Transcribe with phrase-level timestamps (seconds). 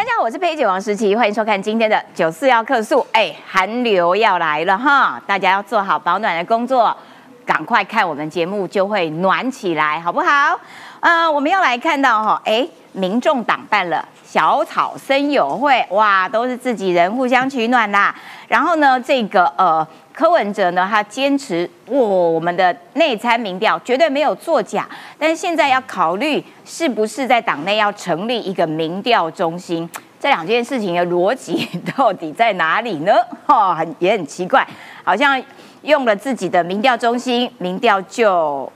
[0.00, 3.06] 大家好，我是佩姐王诗琪，欢迎收看今天的九四要客诉。
[3.12, 6.96] 哎，寒流要来了哈，大家要做好保暖的工作，
[7.44, 10.58] 赶快看我们节目就会暖起来，好不好？
[11.00, 18.14] 呃，我们要来看到哈，哎，民众党办了小草森友会，哇，都是自己人互相取暖啦。
[18.48, 19.86] 然后呢，这个呃。
[20.20, 24.86] 柯文哲呢，他坚持，我们的内参民调绝对没有作假，
[25.18, 29.88] 但是现在要考虑是不是在党内要成立一个民调中心，
[30.20, 31.66] 这两件事情的逻辑
[31.96, 33.14] 到底在哪里呢？
[33.48, 34.68] 哈，很也很奇怪，
[35.02, 35.42] 好像
[35.84, 38.70] 用了自己的民调中心，民调就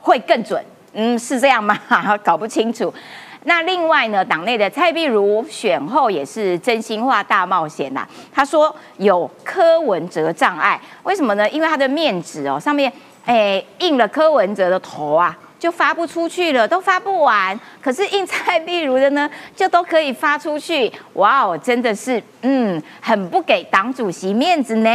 [0.00, 1.78] 会更准，嗯，是这样吗？
[2.24, 2.90] 搞不清楚。
[3.44, 8.06] 那另外呢，党内的蔡碧如选后也是真心话大冒险呐。
[8.32, 11.48] 他说有柯文哲障碍，为什么呢？
[11.48, 12.92] 因为他的面子哦上面
[13.24, 17.58] 诶印了柯文哲的头啊，就发不出去了，都发不完。
[17.80, 20.92] 可是印蔡碧如的呢，就都可以发出去。
[21.14, 24.90] 哇哦，真的是嗯，很不给党主席面子呢。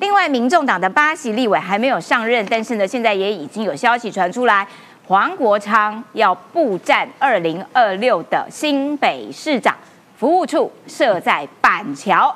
[0.00, 4.66] 另外，民众党的八席立委还没有上任，但是呢，现在也已经有消息传出来。
[5.06, 9.76] 黄国昌要布战二零二六的新北市长
[10.16, 12.34] 服务处设在板桥。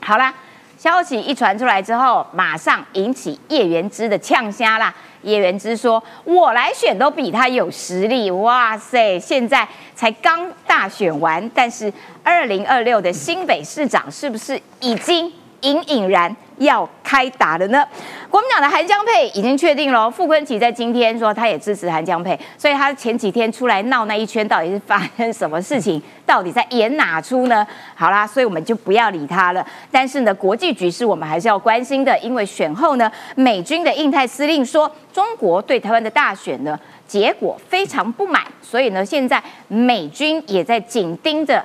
[0.00, 0.32] 好啦，
[0.78, 4.92] 消息一传出来之后，马上引起叶元之的呛虾啦。
[5.22, 11.92] 叶元之说：“我来选都比他有实力。”哇塞，现在才刚大选完，但是
[12.24, 16.34] 二零二六的新北市长是不是已经隐隐然？
[16.60, 17.84] 要开打了呢！
[18.28, 26.00] 国民党的韩江佩已经确定了，傅昆萁在今天说他也支持韩江佩，所以他前几天出来闹那一圈，到底是发生什么事情？
[26.26, 27.66] 到底在演哪出呢？
[27.94, 29.66] 好啦，所以我们就不要理他了。
[29.90, 41.64] 但是呢，国际局势我们还是要关心的，因为选后呢，美军的印太司令说中国对台湾的大选呢结果非常不满，所以呢，现在美军也在紧盯着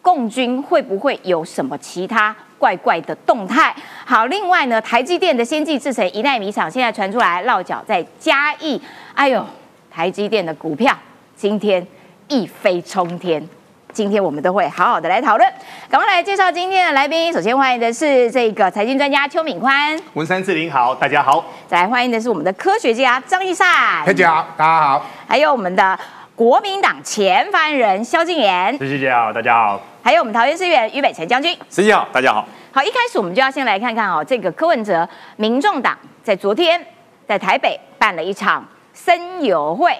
[0.00, 2.34] 共军会不会有什么其他。
[2.58, 3.74] 怪怪的动态。
[4.04, 8.80] 好，另外呢，台积电的先进制程一纳米厂现在传出来落脚在嘉义。
[9.14, 9.44] 哎呦，
[9.90, 10.96] 台积电的股票
[11.36, 11.86] 今天
[12.28, 13.48] 一飞冲天。
[13.90, 15.52] 今天我们都会好好的来讨论。
[15.88, 17.32] 赶快来介绍今天的来宾。
[17.32, 21.44] 首先欢迎的是这个财经专家邱敏宽，文山志玲好，大家好。
[21.66, 25.06] 再来欢迎的是我们的科学家张义善，大家好，大家好。
[25.26, 25.98] 还有我们的
[26.36, 29.80] 国民党前发言人萧敬言，谢谢好，大家好。
[30.08, 32.42] 还有我们桃园市议员于北辰将军，司机好，大家好。
[32.72, 36.82] 好，一开始我们就要先来看看哦，这个柯文哲，民众党在昨天
[37.26, 39.94] 在台北办了一场森友会，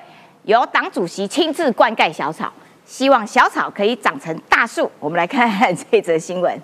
[0.45, 2.51] 由党主席亲自灌溉小草，
[2.87, 4.91] 希望小草可以长成大树。
[4.99, 6.59] 我们来看看这则新闻。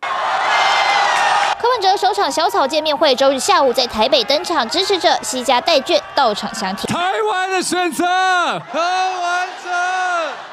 [0.00, 6.92] 柯文哲首场小草见面会周日下午在台北登场，支持者西家带眷到场相挺。
[6.92, 8.04] 台湾的选择，
[8.72, 10.07] 柯文哲。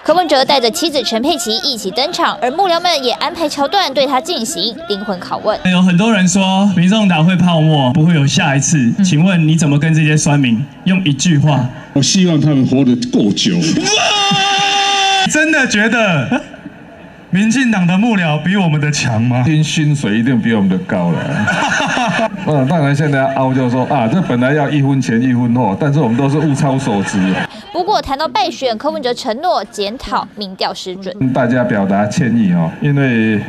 [0.06, 5.60] 柯文哲带着妻子陈佩琪一起登场，而幕僚们也安排桥段对他进行灵魂拷问。
[5.66, 11.68] 有很多人说民众党会泡沫，不会有下一次，请问你怎么跟这些酸民用一句话？
[11.94, 13.56] 我希望他们活得够久。
[15.32, 16.40] 真的觉得？
[17.36, 19.44] 民进党的幕僚比我们的强吗？
[19.44, 21.20] 听薪水一定比我们的高了。
[22.48, 27.20] 嗯，当然现在凹就说啊，这本来要一分钱一分货，但是我们都是物超所值。
[27.74, 33.42] 不过谈到败选，柯文哲承诺检讨民调失准，大家表达歉意哦，因为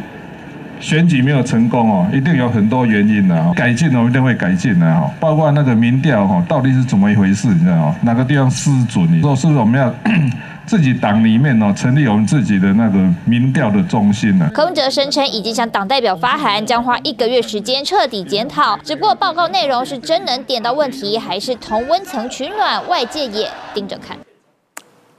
[0.80, 7.46] 选举没有成功哦，一定有很多原因的，改进我们一定会改进的哦，包括那个民调哈，到底是怎么一回事？
[7.46, 7.94] 你知道吗？
[8.02, 9.06] 哪个地方失准？
[9.12, 9.94] 你说是不是我们要？
[10.66, 14.50] 自己党里面哦，成立我们自己的那个民调的中心呢。
[14.52, 18.76] 柯文哲声称已经向党代表发函，将花一个月时间彻底检讨。
[18.78, 22.88] 只不过报告内容是真能点到问题，还是同温层取暖？
[22.88, 24.16] 外界也盯着看。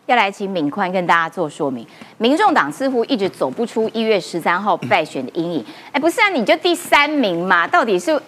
[0.05, 1.87] 要来请敏宽跟大家做说明。
[2.17, 5.65] 民众党似乎一直走不出一月十三号败选的阴影。
[5.93, 7.65] 哎，不是啊，你就第三名嘛？
[7.65, 8.19] 到底是？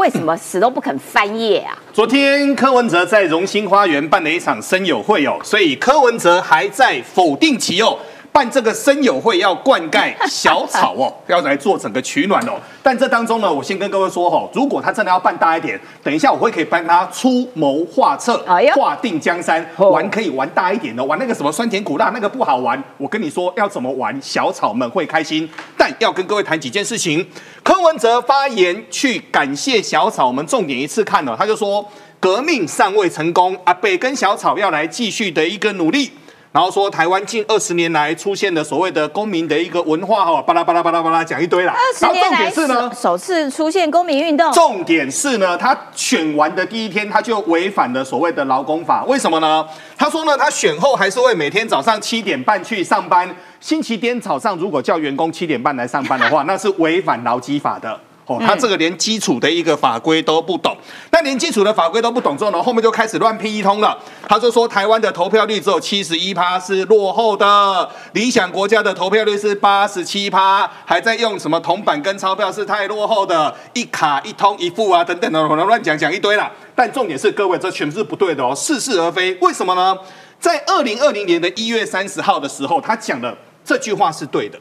[0.00, 1.76] 为什么死都不肯翻页啊？
[1.92, 7.98] 昨天柯文哲在荣兴花园办了一场生友会哦，所以柯文哲还在否定其右。
[8.32, 12.52] 办这个生友会要灌溉小草哦， 要来做整个取暖哦。
[12.82, 18.38] 但这当中呢，我先跟各位说哦，如果他真的要办大一点，等一下我会可以帮他出谋划策，
[18.74, 22.82] 划定江山，玩可以玩大一点的，玩那个什么酸甜苦辣那个不好玩。
[22.96, 25.48] 我跟你说要怎么玩，小草们会开心。
[25.76, 27.26] 但要跟各位谈几件事情。
[27.62, 31.86] 柯文哲发言去感谢小草，我们重点一次看了，他就说
[32.18, 36.10] 革命尚未成功，阿北跟小草要来继续的一个努力。
[36.52, 41.72] 然后说台湾近二十年来出现的所谓的公民的一个文化哈，巴拉巴拉巴拉巴拉讲一堆啦。
[41.72, 44.52] 二十年来首首次出现公民运动。
[44.52, 49.64] 重点是呢，他选完的第一天他就违反了所谓的劳工法，为什么呢？
[49.96, 53.32] 他说呢，他选后还是会每天早上七点半去上班。
[53.60, 57.96] 星期天早上如果叫员工七点半来上班的话，那是违反劳基法的。
[58.30, 60.76] 哦，他这个连基础的一个法规都不懂，
[61.10, 63.98] 那连基础的法规都不懂之后呢，后面就开始乱批一通了。
[64.28, 76.48] 他就说台湾的投票率只有七十一趴是落后的，理想国家的投票率是八十七趴，还在用什么铜板跟钞票是太落后的，一卡一通一付啊等等的，可能乱讲讲一堆啦。
[76.76, 79.34] 但重点是各位，这全部是不对的哦，似是而非。
[79.40, 79.98] 为什么呢？
[80.38, 84.56] 在二零二零年的一月三十号的时候，他讲的这句话是对的。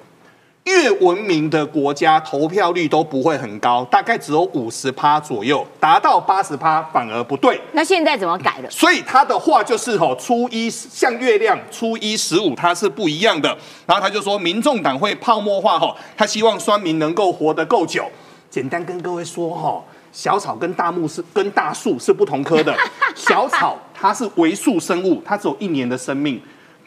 [0.70, 7.60] 越文明的国家投票率都不会很高，大概只有五十趴左右，达到八十趴反而不对。
[7.72, 8.70] 那现在怎么改了？
[8.70, 13.50] 所以他的话就是吼，初一像月亮，初一十五它是不一样的。
[13.88, 18.06] 然后他就说，民众党会泡沫化吼，他希望酸民能够活得够久。
[18.52, 22.78] 简单跟各位说吼，小草跟大木是跟大树是不同科的，
[23.16, 26.40] 小草它是维数生物，它只有一年的生命。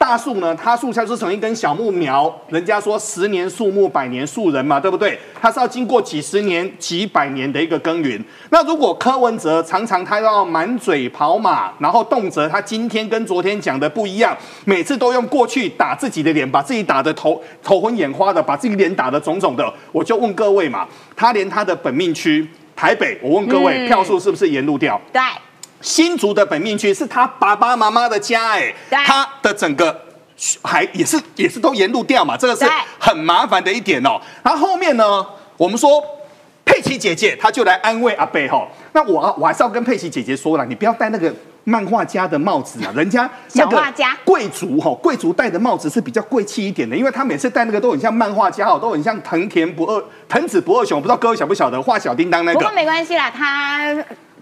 [0.03, 0.53] 大树呢？
[0.53, 5.17] 它树下是从一根小木苗，人家说十年树木，百年树人嘛，对不对？
[5.41, 8.21] 它是要经过几十年、几百年的一个耕耘。
[8.49, 20.85] 那如果柯文哲常常他要满嘴跑马，然后动辄他今天跟昨天讲的不一样，每次都用过去打自己的脸，把自己打得头头昏眼花的，把自己脸打得肿肿的，我就问各位嘛，
[21.15, 22.45] 他连他的本命区
[22.75, 24.99] 台北，我问各位，票数是不是沿路掉？
[25.13, 25.21] 对。
[25.83, 29.95] 新竹的本命区是他爸爸妈妈的家，哎，他的整个
[30.63, 32.65] 还也是也是都沿路掉嘛，这个是
[32.97, 34.19] 很麻烦的一点哦。
[34.41, 35.23] 然后后面呢，
[35.57, 36.01] 我们说
[36.63, 38.65] 佩奇姐姐，她就来安慰阿贝哈。
[38.93, 41.31] 那我我还是要跟佩奇姐姐说了，你不要戴那个
[41.65, 52.59] 漫画家的帽子啊， 人家小画家贵族哈，贵族戴的帽子是比较贵气一点的，因为他每次戴那个都很像漫画家哦，都很像藤田不二藤子不二雄，我不知道各位晓不晓得画小叮当那个？
[52.59, 53.93] 不过没关系啦，他。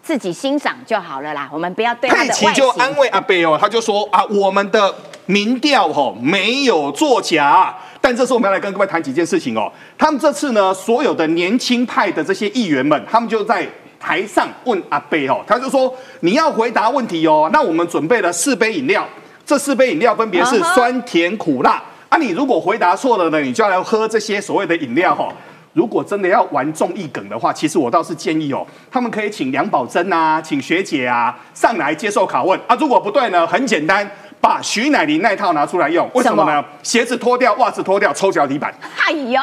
[0.03, 4.93] 自己欣赏就好了啦，我们不要对他的佩奇就安慰阿贝哦，他就说啊，我们的
[5.27, 9.71] 民调吼没有作假，但这次我们要来跟各位谈几件事情哦。
[9.97, 13.65] 他们这次呢，所有的年轻派的这些议员们，他们就在
[13.99, 19.07] 台上问阿贝哦，他就说你要回答问题哦，那我们准备了四杯饮料，
[19.45, 25.29] 这四杯饮料分别是酸甜苦辣啊，你如果回答错了呢，你就要来喝这些所谓的饮料哈。
[25.73, 32.75] 如果真的要玩综艺梗的话，其实我倒是建议哦，他们可以请梁宝珍啊，请学姐啊上来接受拷问啊。
[32.79, 34.09] 如果不对呢，很简单，
[34.41, 36.09] 把徐乃麟那套拿出来用。
[36.13, 36.63] 为什么呢？
[36.83, 38.73] 鞋子脱掉，袜子脱掉，抽脚底板。
[39.05, 39.41] 哎呦，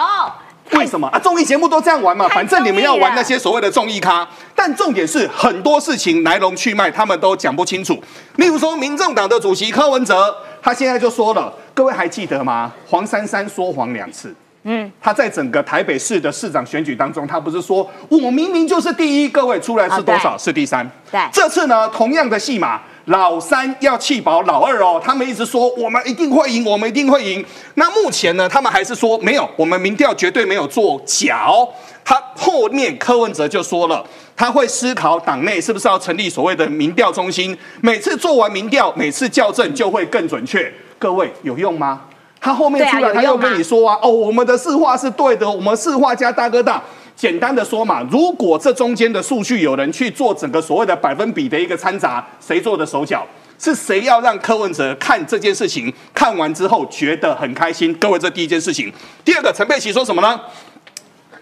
[0.72, 1.18] 为什么啊？
[1.18, 4.28] 综艺节目都这样玩嘛，反正你们要玩那些所谓的综艺咖。
[4.54, 7.98] 但重点是很多事情来龙去脉他们都讲不清楚。
[8.36, 12.70] 例如说，民众党的主席柯文哲，他现在就说了，各位还记得吗？
[12.86, 14.34] 黄珊珊说谎两次。
[14.70, 20.36] 嗯，他在整个台北市的市长选举当中，他不是说我明明就是第一，各位出来是多少？
[20.36, 20.86] 是第三。
[21.10, 27.42] 对，这次呢，同样的戏码，老三要气保老二哦，他们一直说我们一定会赢，我们一定会赢。
[27.76, 31.66] 那目前呢，他们还是说没有，我们民调绝对没有做假哦。
[32.04, 34.04] 他后面柯文哲就说了，
[34.36, 40.70] 他会思考党内是不是要成立所谓的民调中心，每次做完民调，每次校正就会更准确。
[40.98, 42.02] 各位有用吗？
[42.40, 46.82] 他后面出来，他又跟你说啊，哦，我们的市话是对的，我们市话加大哥大。
[47.16, 53.26] 简单的说嘛，如果这中间的数据有人去做整个所谓的百分比的一个掺杂，谁做的手脚？
[53.58, 57.92] 是谁要让柯文哲看这件事情，看完之后觉得很开心？
[57.94, 58.92] 各位，这第一件事情。
[59.24, 60.40] 第二个，陈佩琪说什么呢？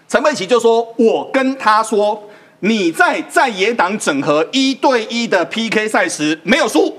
[0.07, 2.23] 陈佩琪就说，我跟他说，
[2.61, 6.97] 你在在野党整合一对一的 PK 赛时没有输，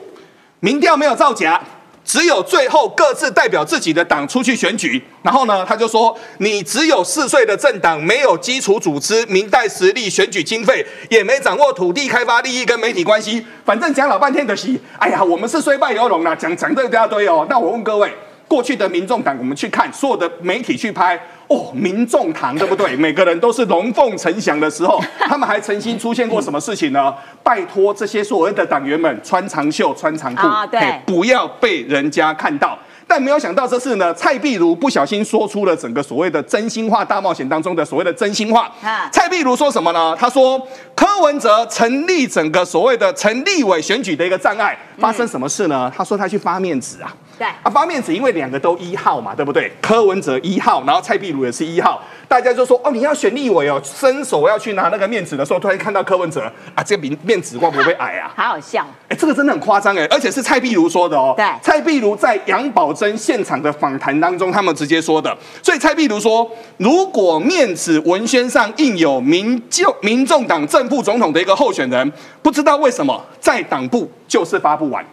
[0.61, 1.61] 民调没有造假。
[2.09, 17.47] 只有最后各自代表自己的党出去选举，然后呢，他就说：“你只有四岁的政党，没有基础组织、明代实力、选举经费，也没掌握土地开发利益跟媒体关系，反正讲老半天的是，哎呀，我们是虽败犹荣啦，讲讲这一大堆哦。
[17.51, 18.11] 那我问各位，
[18.49, 22.95] 过去的民众党，我们去看所有的媒体去拍。”哦，民众堂对不对？
[22.97, 27.13] 每个人都是龙凤呈祥的时候， 他们还曾经出现过什么事情呢？
[27.43, 32.79] 拜托这些所谓的党员们穿长袖、穿长裤，对，不要被人家看到。
[33.11, 38.71] 但没有想到这次呢，蔡壁如不小心说出了整个所谓的真心话大冒险当中的所谓的真心话。
[39.11, 40.15] 蔡壁如说什么呢？
[40.21, 40.61] 他说
[40.95, 45.91] 柯文哲成立整个所谓的成立委选举的一个障碍，发生什么事呢？
[45.97, 47.11] 他说他去发面子啊。
[47.39, 49.73] 对啊，发面子，因为两个都一号嘛，对不对？
[49.81, 58.33] 柯文哲一号，然后蔡壁如也是一号，大家就说哦，你要选立委哦，伸手要去拿那个面子的时候，突然看到柯文哲啊，这个面面子会不会矮啊？
[58.37, 61.35] 好好笑，哎，这个真的很夸张哎，而且是蔡壁如说的哦。
[61.37, 65.37] 对，蔡壁如在杨宝珍现场的访谈当中，他们直接说的。
[65.63, 75.05] 所以蔡壁如说，如果面子文宣上印有民就民众党正副总统的一个候选人，不知道为什么在党部就是发不完。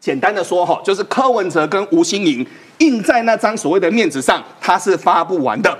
[0.00, 2.46] 简单的说哈，就是柯文哲跟吴欣盈
[2.78, 5.76] 印在那张所谓的面子上，他是发不完的。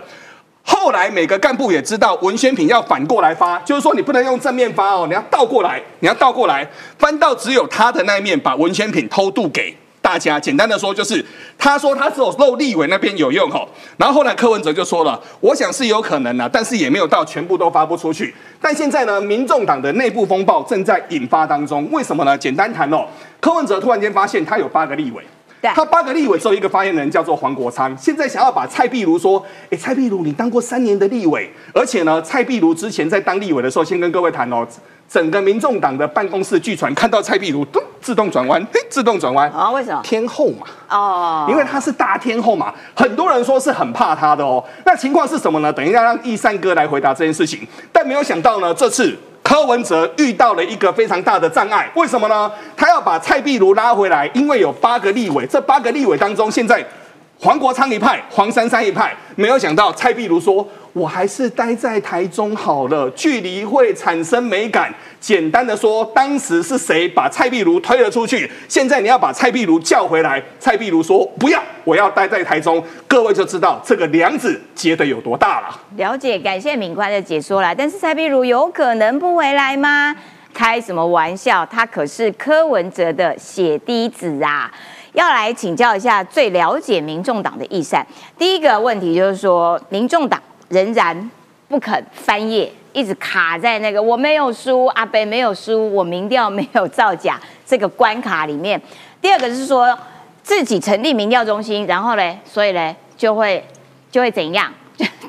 [0.62, 6.68] 后来每个干部也知道文宣品要反过来发，就是说你不能用正面发哦，你要倒过来，你要倒过来
[6.98, 9.76] 翻到只有他的那一面，把文宣品偷渡给
[10.06, 10.38] 大家。
[10.38, 11.24] 简单的说就是，
[11.58, 13.68] 他说他只有漏立委那边有用吼。
[13.96, 18.32] 然后后来柯文哲就说了，我想是有可能的，但是也没有到全部都发不出去。
[18.60, 22.38] 但现在呢，民众党的内部风暴正在引发当中，为什么呢？
[22.38, 23.04] 简单谈哦，
[23.40, 25.24] 柯文哲突然间发现他有八个立委。
[25.74, 34.64] 他八个立委只有一个发言人叫做黄国昌，现在想要把蔡壁如说，哎，蔡壁如你当过三年的立委，而且呢，蔡壁如之前在当立委的时候，先跟各位谈哦，
[35.08, 44.62] 整个民众党的办公室据传看到蔡壁如咚自动转弯，嘿，自动转弯啊为什么天后嘛，哦，因为他是大天后嘛，很多人说是很怕他的哦。
[44.84, 45.72] 那情况是什么呢？
[45.72, 47.66] 等一下让易善哥来回答这件事情。
[47.92, 52.50] 但没有想到呢，这次柯文哲遇到了一个非常大的障碍，为什么呢？
[52.76, 56.84] 他要把蔡壁如拉回来，因为有八个立委，这八个立委当中，现在
[57.38, 60.66] 黄国昌一派，黄珊珊一派，没有想到蔡壁如说。
[60.96, 64.90] 我还是待在台中好了，距离会产生美感。
[65.20, 68.50] 简单的说，当时是谁把蔡壁如推了出去？
[68.66, 70.42] 现在你要把蔡壁如叫回来。
[70.58, 72.82] 蔡壁如说不要，我要待在台中。
[73.06, 75.78] 各位就知道这个梁子结的有多大了。
[75.98, 77.74] 了解，感谢敏宽的解说啦。
[77.74, 80.16] 但是蔡壁如有可能不回来吗？
[80.54, 81.66] 开什么玩笑？
[81.66, 84.72] 他可是柯文哲的血滴子啊！
[85.16, 88.06] 要来请教一下最了解民众党的意善。
[88.36, 91.30] 第一个问题就是说，民众党仍然
[91.68, 98.78] 不肯翻页，一直卡在那个我没有输，阿北没有输，我民调没有造假这个关卡里面。
[99.22, 99.98] 第二个是说
[100.42, 103.66] 自己成立民调中心，然后呢，所以呢就会
[104.10, 104.70] 就会怎样？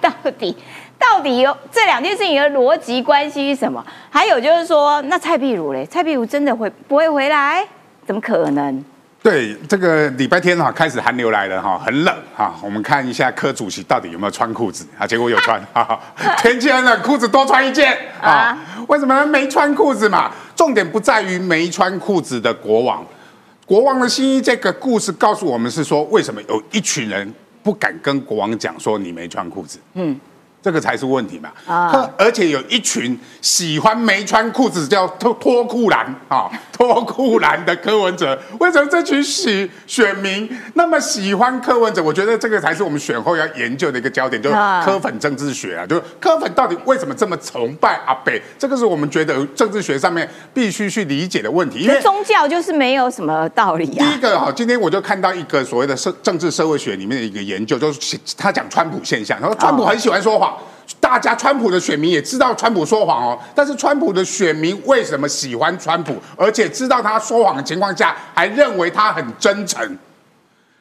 [0.01, 0.53] 到底
[0.99, 3.81] 到底有这两件事情的逻辑关系是什么？
[4.09, 7.65] 还有就是说，那蔡壁如嘞，蔡壁如真的会不会回来？
[8.05, 8.83] 怎么可能？
[9.27, 12.55] 对，这个礼拜天哈开始寒流来了哈，很冷哈。
[12.63, 15.05] 我们看一下柯主席到底有没有穿裤子啊？
[15.05, 15.99] 结果有穿，哈哈。
[16.37, 18.57] 天气很冷，裤子多穿一件啊。
[18.87, 20.31] 为什么没穿裤子嘛？
[20.55, 23.05] 重点不在于没穿裤子的国王，
[23.65, 29.77] 国王的新衣这个故事告诉我们是说，为什么有一群人不敢跟国王讲说你没穿裤子？
[29.95, 30.17] 嗯。
[30.61, 31.49] 这个才是问题嘛！
[31.65, 42.03] 啊，而且有一群喜欢没穿裤子叫脱脱裤男啊，脱裤男的柯文哲，为什么这群喜选民那么喜欢柯文哲？
[42.03, 48.41] 我觉得这个才是我们选后要研究的一个焦点，就是柯粉政治学啊，就是柯粉到底为什么这么崇拜阿北？
[48.57, 51.79] 这个是我们觉得政治学上面必须去理解的问题。
[51.79, 54.05] 因为宗教就是没有什么道理啊。
[54.05, 60.56] 第一个哈，今天我就看到一个所谓的社政治社会学里面的一个研究，就是他讲川普现象，他说川普很喜欢说谎。
[60.99, 69.97] 大家川普的选民也知道川普说谎哦，但是川普的选民为什么喜欢川普，而且知道他说谎的情况下，还认为他很真诚？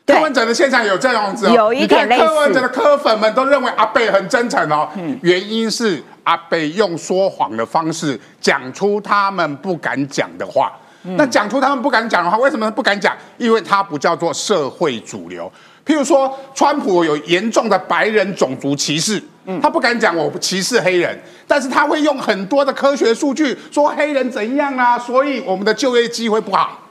[0.06, 2.25] 柯文哲的现场有这样子，有一点类似。
[2.25, 4.88] 柯文哲的柯粉们都认为阿贝很真诚哦，
[5.20, 10.73] 原因是阿贝用说谎的方式讲出他们不敢讲的话。
[11.16, 13.16] 那讲出他们不敢讲的话，为什么不敢讲？
[13.38, 15.50] 因为他不叫做社会主流。
[15.87, 19.23] 譬如说，川普有严重的白人种族歧视，
[19.62, 21.16] 他不敢讲我歧视黑人，
[21.47, 26.83] 但是他会用很多的科学数据说黑人怎样啊，所以我们的就业机会不好。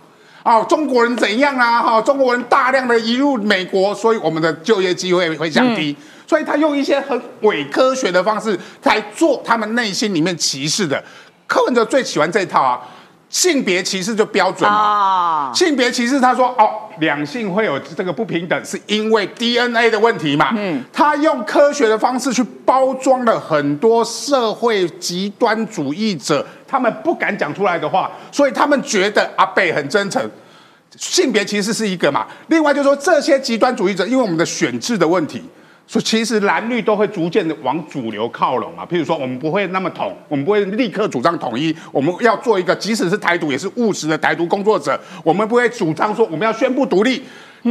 [0.44, 1.82] 哦，中国人怎样啊？
[1.82, 5.94] 哈，中国人大量的移入美国，所以我们的就业机会会降低。
[6.26, 11.04] 所以他用一些很伪科学的方式来做他们内心里面歧视的。
[11.48, 12.80] 柯文哲最喜欢这一套啊。
[13.36, 15.52] 性别歧视就标准嘛？
[15.54, 20.54] 性别歧视，他说哦，两性会有这个不平等，是因为 DNA 的问题嘛？
[20.56, 30.32] 嗯，他用科学的方式去包装了很多社会极端主义者他们不敢讲出来的话，所以他们觉得阿贝很真诚。
[30.96, 32.26] 性别歧视是一个嘛？
[32.48, 35.44] 另外就是说这些极端主义者，因为我们的选制的问题。
[35.88, 38.86] 所以其实蓝绿都会逐渐的往主流靠拢啊。
[38.90, 41.76] 譬如说，我们不会那么统，我们不会立刻主张统一。
[41.92, 45.00] 我们要做一个，即使是台独，也是务实的台独工作者。
[45.24, 47.24] 我们不会主张说我们要宣布独立。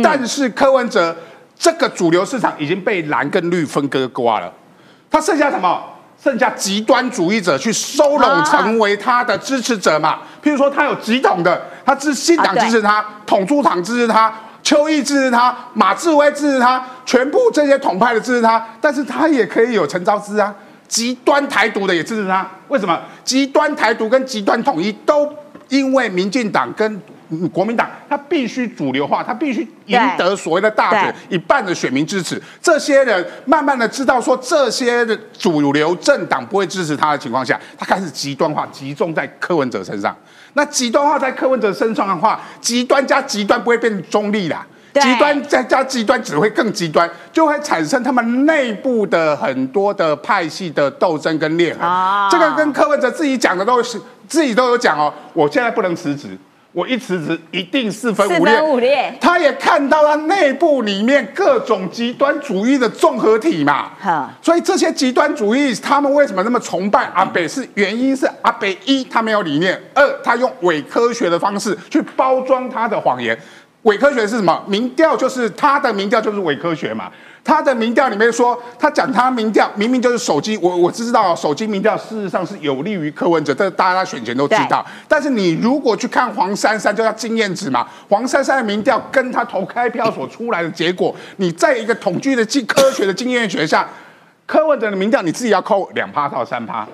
[0.02, 1.16] 但是柯文哲
[1.56, 4.52] 这个主流市场已经被蓝跟绿分割瓜了，
[5.10, 5.82] 他剩下什么？
[6.22, 10.20] 剩下极端主义者去收拢成为他的支持者嘛？
[10.42, 14.32] 譬如说，他有极统的，他支新党支持他，统猪党支持他。
[14.64, 20.52] 邱毅支持他，马志威支持他，全部这些统派的支持他，但是他也可以有陈昭之啊，
[20.88, 22.48] 极端台独的也支持他。
[22.68, 22.98] 为什么？
[23.22, 25.30] 极端台独跟极端统一都
[25.68, 32.40] 因为民进党跟嗯国民党他必须主流化，他必须赢得所谓的大选一半的选民支持。
[32.62, 40.16] 这些人慢慢的知道说这些的主流政党不会支持他的情况下，他开始极端化，集中在柯文哲身上。
[40.54, 44.66] 那极端化在柯文哲身上的话，极端加极端不会变成中立啦。
[44.92, 51.82] 对极端再加极端只会更极端，就会产生他们内部的很多的派系的斗争跟裂痕。
[51.82, 56.38] 哦这个跟柯文哲自己讲的都是自己都有讲哦，我现在不能辞职，
[56.74, 58.54] 我一辞职一定四分五裂。
[58.56, 67.46] 分五裂，他也看到了内部里面各种极端主义的综合体嘛哈，所以这些极端主义他们为什么那么崇拜阿北？
[67.46, 73.38] 是原因是阿北一他没有理念，二他用伪科学的方式去包装他的谎言。
[73.82, 74.64] 伪科学是什么？
[74.66, 77.08] 民调就是他的民调就是伪科学嘛。
[77.44, 84.84] 他的民调里面说，他讲他民调明明就是手机，我我知道手机民调事实上是有利于柯文哲，这大家选前都知道。
[85.06, 93.86] 但是你如果去看黄珊珊，就叫经验值嘛，黄珊珊的民调跟他投开票所出来的结果，你在一个统计的经科学的经验学下，
[94.46, 96.88] 柯文哲的民调你自己要扣两趴到三趴，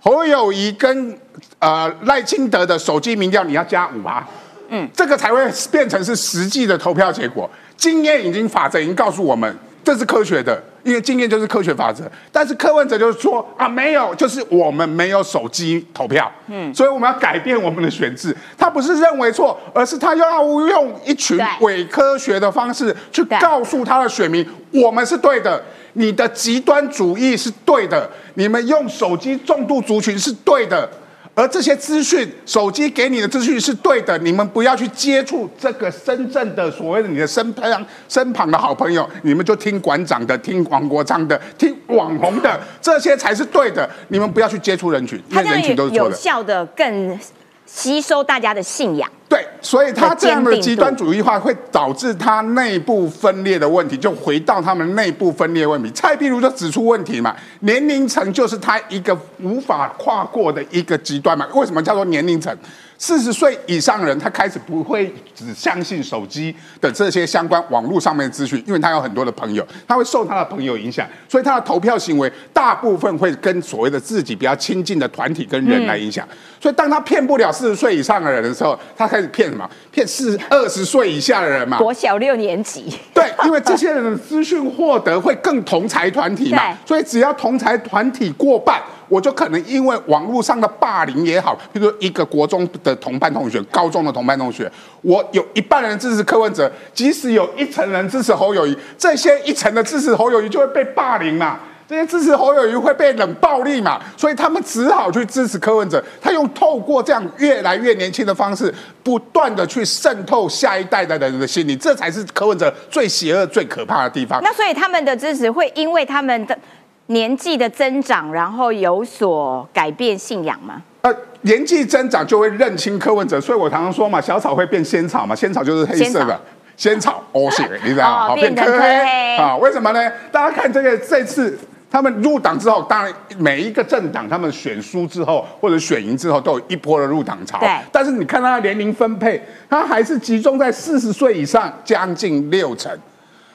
[0.00, 1.16] 侯友谊跟
[1.60, 4.26] 呃赖清德的手机民调你要加五趴，
[4.70, 5.38] 嗯，这个才会
[5.70, 7.48] 变成是实际的投票结果。
[7.76, 12.10] 经验已经法则已经告诉我们，这是科学的，因为经验就是科学法则。
[12.32, 18.34] 但是柯文哲就是说啊，没有，就是我们没有手机投票，嗯，所以我们要改变我们的选制。
[18.56, 25.62] 他不是认为错，而是他要用一群对伪科学的方式去告诉他的选民，我们是对的。
[25.96, 30.90] 你的极端主义是对的，你们用手机重度族群是对的，
[31.34, 46.10] 而这些资讯，手机给你的资讯是对的，你们不要去接触这个深圳的所谓的你的身旁身旁的好朋友，你们就听馆长的，听王国昌的，听网红的，这些才是对的，你们不要去接触人群，因为人群都是错的。
[46.10, 47.18] 有效的更
[47.66, 49.10] 吸收大家的信仰。
[49.28, 55.90] 对，所以他这样的极端主义化会导致他内部分裂的问题，就回到他们内部分裂问题。
[55.90, 61.46] 蔡壁如就指出问题嘛，年龄层就是他一个无法跨过的一个极端嘛。
[61.54, 62.56] 为什么叫做年龄层？
[62.96, 76.26] 四十岁以上人，他开始不会只相信手机的这些相关网络上面的资讯，因为他有很多的朋友，他会受他的朋友影响，所以他的投票行为大部分会跟所谓的自己比较亲近的团体跟人来影响。
[76.60, 79.68] 所以当他骗不了四十岁以上的人的时候，他开始骗什么？
[79.90, 81.76] 骗四二十岁以下的人嘛。
[81.78, 94.70] 国小六年级，对，因为这些人的资讯获得会更同才团体嘛， 所以只要同才团体过半，我就可能因为网络上的霸凌也好，比如说一个国中的同班同学、高中的同班同学，
[95.02, 101.58] 我有一半人支持柯文哲，即使有一层人支持侯友谊，这些一层的支持侯友谊就会被霸凌嘛。
[101.86, 106.02] 这些支持侯友谊会被冷暴力嘛，所以他们只好去支持柯文哲。
[106.18, 114.42] 他用透过这样越来越年轻的方式，不断的去渗透下一代的人的心理，这才是柯文哲最邪恶、最可怕的地方。
[114.42, 116.58] 那所以他们的支持会因为他们的
[117.06, 120.82] 年纪的增长，然后有所改变信仰吗？
[121.02, 126.40] 呃，年纪增长就会认清柯文哲，所以我常常说嘛，小草会变仙草嘛，仙草就是黑色的。
[126.76, 128.24] 仙草哦血，你知道吗？
[128.24, 129.56] 哦好变成柯黑啊？
[129.58, 130.10] 为什么呢？
[130.32, 131.56] 大家看这个这次
[131.88, 137.60] 他们入党之后，当然每一个政党他们选输之后或者选赢之后，都有一波的入党潮。
[137.60, 139.40] 对但是你看他的年龄分配，
[139.70, 142.90] 他还是集中在四十岁以上，将近六成。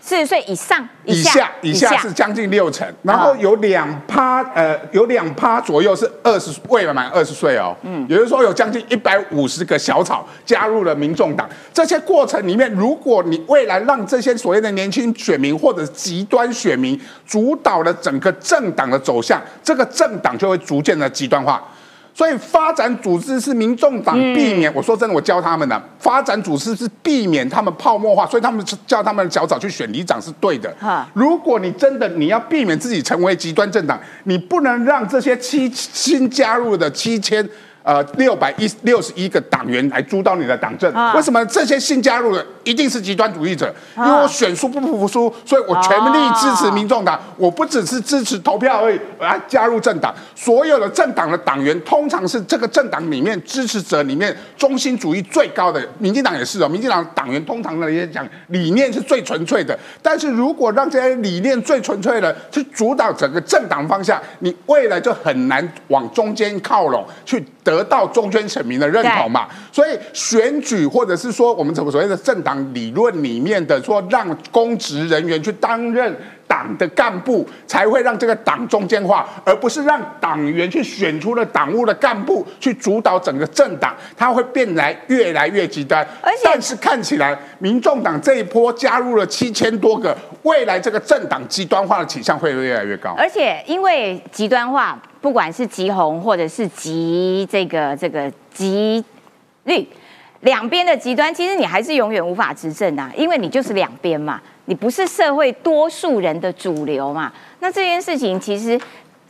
[0.02, 11.48] 四十岁以上、以下以下是将近六成，然后有两趴呃有两趴左右是二十未满二十岁哦，嗯，也就是说有将近一百五十个小草加入了民众党。
[11.74, 21.64] 这些过程里面，如果你未来让这些所谓的年轻选民或者极端选民主导了整个政党的走向，这个政党就会逐渐的极端化。
[22.19, 31.08] 所以发展组织是民众党避免，我说真的，我教他们的发展组织是避免他们泡沫化，所以他们叫他们的小草去选里长是对的哈。
[31.13, 37.47] 如果你真的你要避免自己成为极端政党，你不能让这些七新加入的七千。
[37.82, 43.74] 呃，六百一六十一个党员来主导你的党政，啊为什么这些新加入的一定是极端主义者？
[43.98, 47.20] 因为啊我选输不服输，所以我全力支持民众党。
[47.38, 50.13] 我不只是支持投票而已，我要加入政党。
[50.36, 55.82] 所有的政党的党员，通常是这个政党里面支持者里面中心主义最高的。
[55.98, 59.78] 民进党也是哦，民进党党员通常呢也讲理念是最纯粹的。
[60.02, 69.47] 但是如果让这些理念最纯粹的去主导整个政党方向，你未来就很难往中间靠拢，去得到中间选民的认同嘛。
[69.71, 76.15] 所以选举或者是说我们怎么所谓的政党理论里面的说，让公职人员去担任
[76.50, 86.04] 党的干部才会让这个党中间化，而不是让党员去选出了党务的干部去主导整个政党，它会变来越来越极端。
[86.24, 93.14] 而且但是看起来，民众党这一波加入了七千多个，未来这个政党极端化的倾向会越来越高。
[93.16, 99.06] 而且因为极端化，不管是极红或者是极这个这个极
[99.66, 99.88] 绿，
[100.40, 107.34] 两边的极端，其实你还是永远无法执政啊，因为你就是两边嘛，你不是社会多数人的主流嘛。
[107.60, 108.79] 那这件事情其实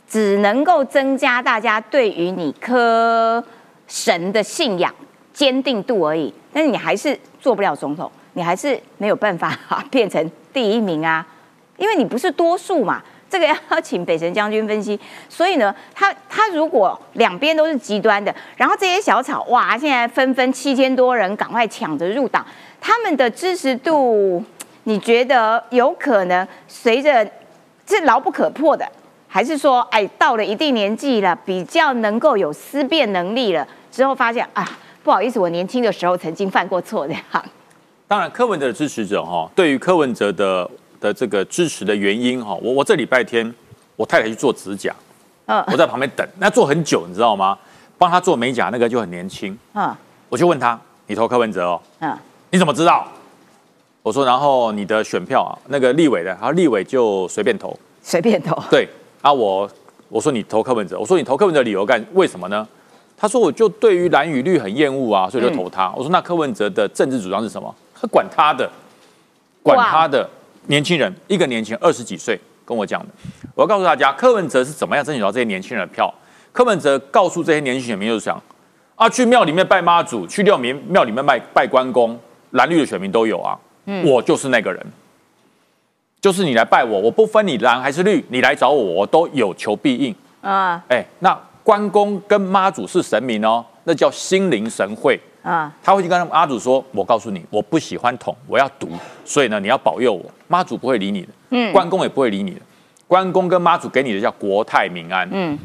[0.06, 3.42] 只能够增加大家对于你科
[3.88, 4.94] 神的信仰
[5.32, 9.58] 坚定度而已，但是你还是做不了总统，你还是没有办法
[9.90, 11.26] 变成第一名啊，
[11.78, 13.02] 因为你不是多数嘛。
[13.30, 14.98] 这个要 请北辰将军分析。
[15.30, 22.44] 所以呢，他他如果两边都是极端的，然后这些小草哇，现在纷纷七千多人赶快抢着入党，
[22.78, 24.44] 他们的支持度，
[24.90, 27.24] 你觉得有可能随着
[27.86, 28.84] 是牢不可破的，
[29.28, 34.68] 还是说，哎，到了一定年纪了，比较能够有思辨能力了，之后发现啊，
[35.04, 37.22] 不好意思，我年轻的时候曾经犯过错这样。
[38.08, 40.68] 当然，柯文哲的支持者哈，对于柯文哲的
[41.00, 43.54] 的这个支持的原因哈，我我这礼拜天
[43.94, 44.92] 我太太去做指甲，
[45.46, 47.56] 嗯我在旁边等，那做很久，你知道吗？
[47.96, 49.94] 帮他做美甲那个就很年轻，嗯
[50.28, 50.76] 我就问他，
[51.06, 51.80] 你投柯文哲哦？
[52.00, 52.18] 嗯，
[52.50, 53.06] 你怎么知道？
[54.02, 58.56] 我说，然后你的选票啊，那个立委的，然后立委就随便投，随便投。
[58.70, 58.88] 对
[59.20, 59.68] 啊，我
[60.08, 62.66] 我说你投柯文哲，我说你投柯文哲的理由干为什么呢？
[63.16, 65.92] 他说我就对于蓝与绿很厌恶啊，所以就投他。
[65.94, 67.74] 我说那柯文哲的政治主张是什么？
[67.94, 68.70] 他管他的，
[69.62, 70.26] 管他的
[70.68, 73.08] 年轻人，一个年轻人二十几岁跟我讲的。
[73.54, 76.12] 我要告诉大家，柯文哲是怎么样争取到这些年轻人的票。
[76.52, 78.42] 柯文哲告诉这些年轻选民就是想
[78.96, 82.18] 啊，去庙里面拜妈祖，去庙民庙里面拜拜关公，
[82.52, 83.58] 蓝绿的选民都有啊。
[84.04, 84.84] 我就是那个人。
[86.20, 90.14] 就是你来拜我，我不分你蓝还是绿，你来找我，我都有求必应。
[90.42, 95.18] 啊哎，那关公跟妈祖是神明哦，那叫心灵神会。
[95.42, 98.90] 啊他会去跟妈祖说：“我告诉你，我不喜欢统，我要独，
[99.24, 102.60] 所以呢，你要保佑我。”妈祖不会理你的，嗯关公也不会理你的。
[103.08, 105.26] 关公跟妈祖给你的叫国泰民安。
[105.32, 105.58] 嗯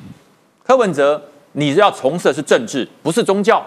[0.64, 3.62] 柯文哲，你要从事的是政治，不是宗教，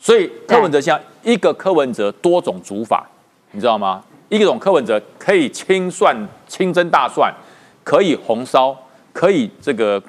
[0.00, 3.06] 所以柯文哲像一个柯文哲多种煮法，
[3.52, 4.02] 你知道吗？
[4.28, 6.14] 一种柯文哲可以清蒜、
[6.46, 7.32] 清蒸大蒜，
[7.82, 8.76] 可以红烧，
[9.12, 10.02] 可以这个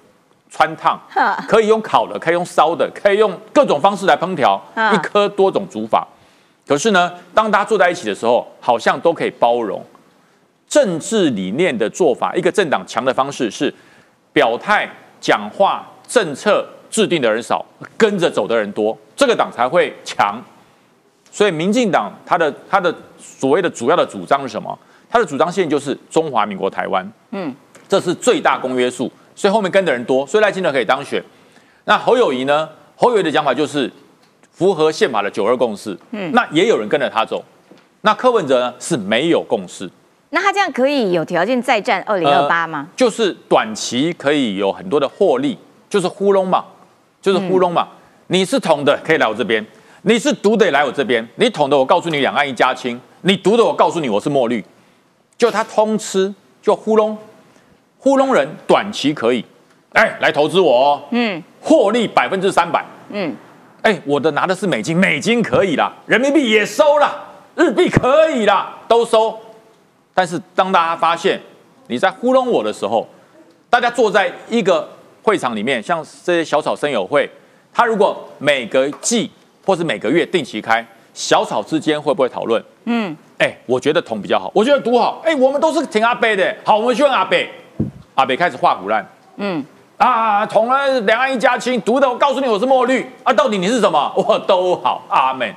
[0.49, 0.99] 穿烫，
[1.47, 6.05] 可以用烤的，可以用烧的，可以用各种方式来烹调，嗯一颗多种煮法。
[6.67, 9.81] 可是呢，当大家坐在一起的时候，好像都可以包容。
[10.67, 13.73] 政治理念的做法，一个政党强的方式是
[14.33, 14.87] 表态、
[15.19, 17.65] 讲话、政策制定的人少，
[17.97, 20.39] 跟着走的人多，这个党才会强。
[21.39, 24.77] 所以，民进党他的他的所谓的主要的主张是什么？
[25.09, 27.55] 他的主张线就是中华民国台湾，嗯，
[27.87, 31.23] 这是最大公约数，所以后面跟的人多，所以赖清德可以当选。
[31.85, 32.67] 那侯友谊呢？
[32.97, 33.89] 侯友谊的讲法就是
[34.51, 37.41] 符合宪法的九二共识，嗯，那也有人跟着他走。
[38.01, 39.89] 那柯文哲呢是没有共识，
[40.31, 42.89] 那他这样可以有条件再战二零二八吗？
[42.97, 45.57] 就是短期可以有很多的获利，
[45.89, 46.65] 就是糊弄嘛，
[47.21, 47.87] 就是糊弄嘛。
[48.27, 49.63] 你是同的，可以来我这边；
[50.03, 51.27] 你是独的，也来我这边。
[51.35, 54.63] 你捅的，我告诉你两岸一家亲；你毒的，我告诉你我是墨绿。
[55.37, 57.17] 就他通吃，就糊弄，
[57.97, 59.43] 糊弄人，短期可以，
[59.93, 62.85] 哎，来投资我哦，嗯获利百分之三百。
[63.09, 63.35] 嗯，
[63.81, 69.37] 哎，我的拿的是美金，美金可以啦，人民币也收了，日币可以啦，都收。
[70.13, 71.41] 但是当大家发现
[71.87, 73.07] 你在糊弄我的时候，
[73.69, 74.89] 大家坐在一个
[75.23, 77.29] 会场里面，像这些小草生友会，
[77.73, 79.31] 他如果每个季
[79.69, 82.59] 或是每个月定期开，小草之间会不会讨论？
[82.85, 85.21] 嗯，哎，我觉得统比较好，我觉得独好。
[85.23, 87.47] 哎，我们都是挺阿北的，好，我们去问阿北。
[88.15, 89.63] 阿北开始画虎烂，嗯，
[89.97, 94.11] 啊，统了两岸一家亲，独的我告诉你我是墨绿啊，到底你是什么？
[94.17, 95.53] 我都好，阿门。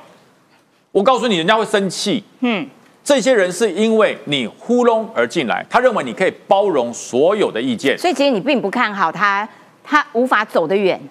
[0.91, 2.23] 我告诉你，人家会生气。
[2.41, 2.69] 嗯，
[3.03, 9.49] 这些人是因为你糊弄而进来，他认为你可以包容所有的意见，所以其实你并不看好他，
[9.83, 11.01] 他无法走得远。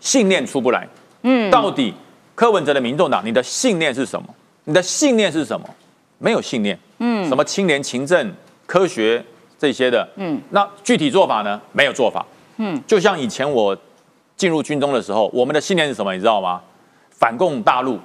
[0.00, 0.88] 信念出不来。
[1.28, 1.92] 嗯，到底
[2.36, 4.28] 柯文哲的民众党，你的信念是什么？
[4.64, 5.68] 你的信念是什么？
[6.18, 6.78] 没有信念。
[6.98, 8.32] 嗯什么清廉、勤政、
[8.66, 9.24] 科学
[9.58, 10.06] 这些的。
[10.16, 11.60] 嗯，那具体做法呢？
[11.72, 12.24] 没有做法。
[12.58, 13.76] 嗯，就像以前我
[14.36, 16.12] 进入军中的时候，我们的信念是什么？
[16.12, 16.60] 你知道吗？
[17.10, 17.98] 反共大陆，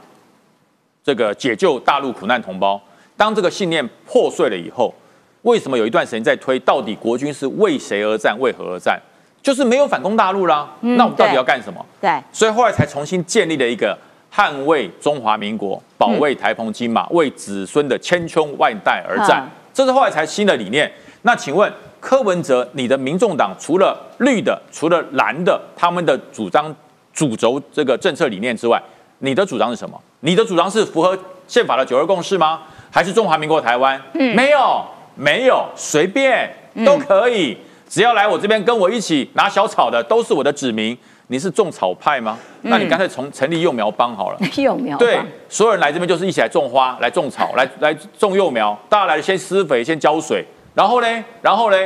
[1.04, 2.82] 这个解救大陆苦难同胞。
[3.18, 4.94] 当这个信念破碎了以后，
[5.42, 8.98] 为什么有一段时间在推到底国军是为谁而战、为何而战？
[9.44, 10.70] 就是没有反攻大陆啦。
[10.82, 11.86] 嗯那我们到底要干什么？
[12.00, 13.98] 对，所以后来才重新建立了一个
[14.34, 19.50] 捍卫中华民国、保卫台澎金马、为子孙的千秋万代而战嗯。
[19.74, 20.92] 这是后来才新的理念。
[21.24, 26.74] 那请问柯文哲，你的民众党除了绿的、除了蓝的，他们的主张
[27.14, 28.82] 主轴这个政策理念之外，
[29.20, 30.02] 你的主张是什么？
[30.22, 31.18] 你的主张是符合
[31.48, 32.62] 宪法的九二共识吗？
[32.90, 34.02] 还是中华民国台湾？
[34.14, 34.84] 嗯，没有，
[35.16, 36.52] 没有，随便
[36.86, 40.98] 都可以，只要来我这边跟我一起拿小草的，都是我的子民。
[41.32, 42.38] 你是种草派吗？
[42.64, 44.40] 那你干脆从成立幼苗帮好了。
[44.62, 45.18] 幼苗对，
[45.48, 48.78] 所有人来这边就是一起来种花、来种草、来来种幼苗。
[48.90, 51.78] 大家来先施肥、先浇水，然后呢，然后呢，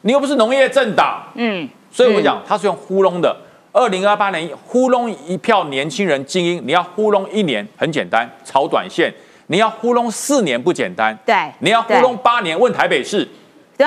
[0.00, 3.36] 你又不是农业政党，嗯，所以我讲他是用糊弄的。
[3.70, 9.10] 二零二八年糊弄一票年轻人精英，你要糊弄一年很简单，炒短线；
[9.48, 13.28] 你要糊弄四年不简单，对，你要糊弄八年，问台北市。
[13.76, 13.86] 对，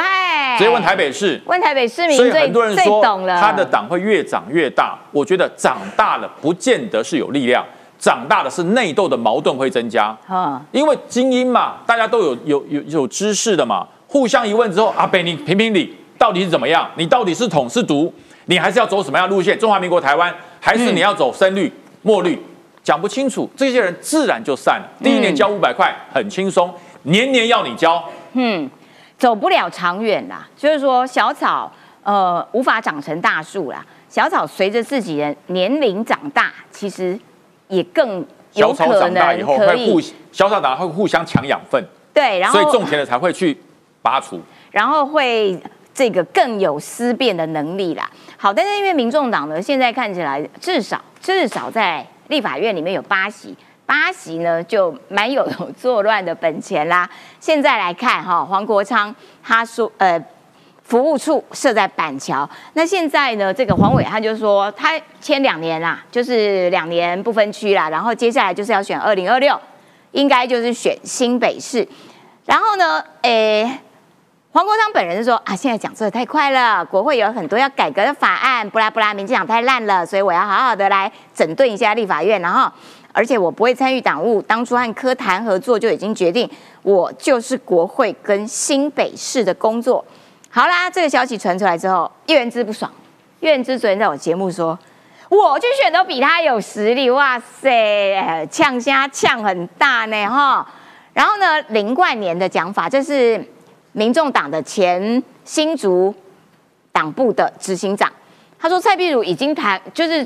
[0.58, 3.02] 直接问台北市，问台北市民，所以很多人说
[3.40, 4.96] 他的党会越长越大。
[5.12, 7.66] 我觉得长大了不见得是有力量，
[7.98, 10.16] 长大的是内斗的矛盾会增加。
[10.28, 16.88] 啊，因为精英嘛，大家都有有有有知识的嘛，互相一问之后，阿北你评评理，到底是怎么样？
[16.96, 18.14] 你到底是统是独？
[18.46, 19.58] 你还是要走什么样路线？
[19.58, 21.72] 中华民国台湾，还是你要走深绿
[22.04, 22.40] 墨绿？
[22.84, 24.88] 讲不清楚，这些人自然就散了。
[25.04, 26.72] 第一年交五百块很轻松，
[27.04, 28.70] 年年要你交，嗯。
[29.20, 31.70] 走不了长远啦，就是说小草
[32.04, 33.86] 呃无法长成大树啦。
[34.08, 37.20] 小草随着自己的年龄长大，其实
[37.68, 40.14] 也更有可能可以。
[40.32, 43.56] 小草长大会互相抢养分，对，然后所以种田的才会去
[44.02, 44.40] 拔除，
[44.72, 45.62] 然后会
[45.94, 48.10] 这个更有思辨的能力啦。
[48.38, 53.54] 好，但是因为民众党呢，现在看起来至少至少在立法院里面有八席。
[53.90, 55.44] 八席呢，就蛮有
[55.76, 57.10] 作乱的本钱啦。
[57.40, 60.24] 现在来看哈，黄国昌他说，呃，
[60.84, 62.48] 服务处设在板桥。
[62.74, 67.90] 那现在呢，这个黄伟他就说，他签两年啦，就是两年不分区啦。
[67.90, 69.60] 然后接下来就是要选二零二六，
[70.12, 71.88] 应该就是选新北市。
[72.46, 73.80] 然后呢，诶，
[74.52, 82.72] 黄国昌本人就说啊，现在讲的太快了，国会有很多要改革的法案，不拉不拉，民进党太烂了，所以我要好好的来整顿一下立法院，然后。
[83.12, 86.50] 而且我不会参与党务，当初和科谈合作就已经决定，
[86.84, 90.06] 我就是国会跟新北市的工作。
[90.50, 92.90] 好啦，这个消息传出来之后，叶元之不爽。
[93.40, 94.78] 叶元之昨天在我节目说，
[95.28, 100.68] 我去选都比他有实力，哇塞，呛虾呛很大呢哈。
[101.14, 103.44] 然后呢，林冠年的讲法，这是
[103.92, 106.14] 民众党的前新竹
[106.92, 108.12] 党部的执行长，
[108.60, 110.26] 他说蔡壁如已经谈，就是。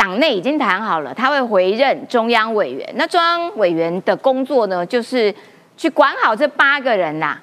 [0.00, 2.90] 党内已经谈好了，他会回任中央委员。
[2.94, 5.32] 那中央委员的工作呢，就是
[5.76, 7.38] 去管好这八个人呐。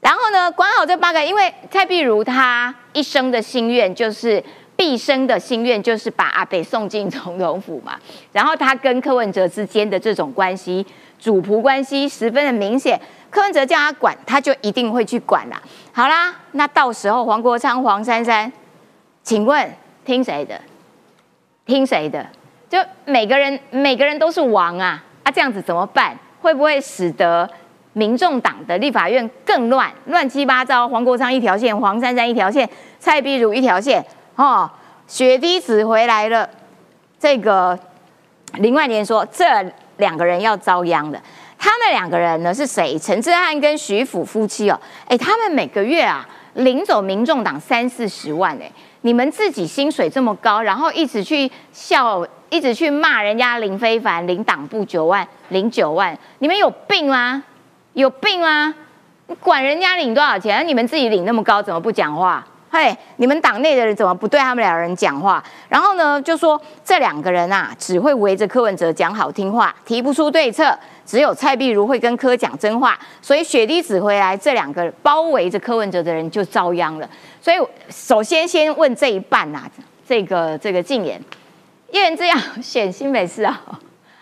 [0.00, 4.42] 然后呢，管好这八个，因为蔡碧如他一生的心愿就是
[4.74, 7.98] 毕生的心愿就是把阿北送进总统府嘛。
[8.32, 10.84] 然后他跟柯文哲之间的这种关系，
[11.18, 12.98] 主仆关系十分的明显。
[13.28, 15.60] 柯文哲叫他管，他就一定会去管啦。
[15.92, 18.50] 好啦，那到时候黄国昌、黄珊珊，
[19.22, 19.70] 请问
[20.06, 20.58] 听谁的？
[21.66, 22.24] 听谁的？
[22.68, 25.04] 就每个人每个人都是王啊！
[25.22, 26.16] 啊，这样子怎么办？
[26.40, 27.48] 会不会使得
[27.92, 30.88] 民众党的立法院更乱，乱七八糟？
[30.88, 34.68] 黄国昌一条线，黄珊珊一条线，蔡碧如一条线，哦，
[35.06, 36.48] 雪滴子回来了。
[37.18, 37.78] 这个
[38.54, 39.44] 林万年说，这
[39.96, 41.20] 两个人要遭殃的。
[41.58, 42.98] 他们两个人呢是谁？
[42.98, 48.70] 陈志汉跟徐府夫妻哦，哎，他们每个月啊领走民众党三四十万哎。
[49.06, 57.40] 你们自己薪水这么高，然后一直去笑，一直去骂人家林非凡领党部九万零九万，你们有病吗？
[57.92, 58.74] 有病吗？
[59.28, 60.66] 你管人家领多少钱？
[60.66, 62.44] 你们自己领那么高，怎么不讲话？
[62.68, 65.40] 嘿，你们党内的人怎么不对他们两人讲话？
[65.68, 70.76] 然后呢，就说这两个人啊，只会围着柯文哲讲好听话，提不出对策。
[71.06, 77.08] 只有蔡碧如会跟柯讲真话，所以雪滴子回来，这两个包围着柯文哲的人就遭殃了。
[77.40, 77.56] 所以
[77.88, 79.62] 首先先问这一半呐，
[80.06, 81.22] 这个这个禁言，
[81.92, 83.62] 叶元之要选新北市啊？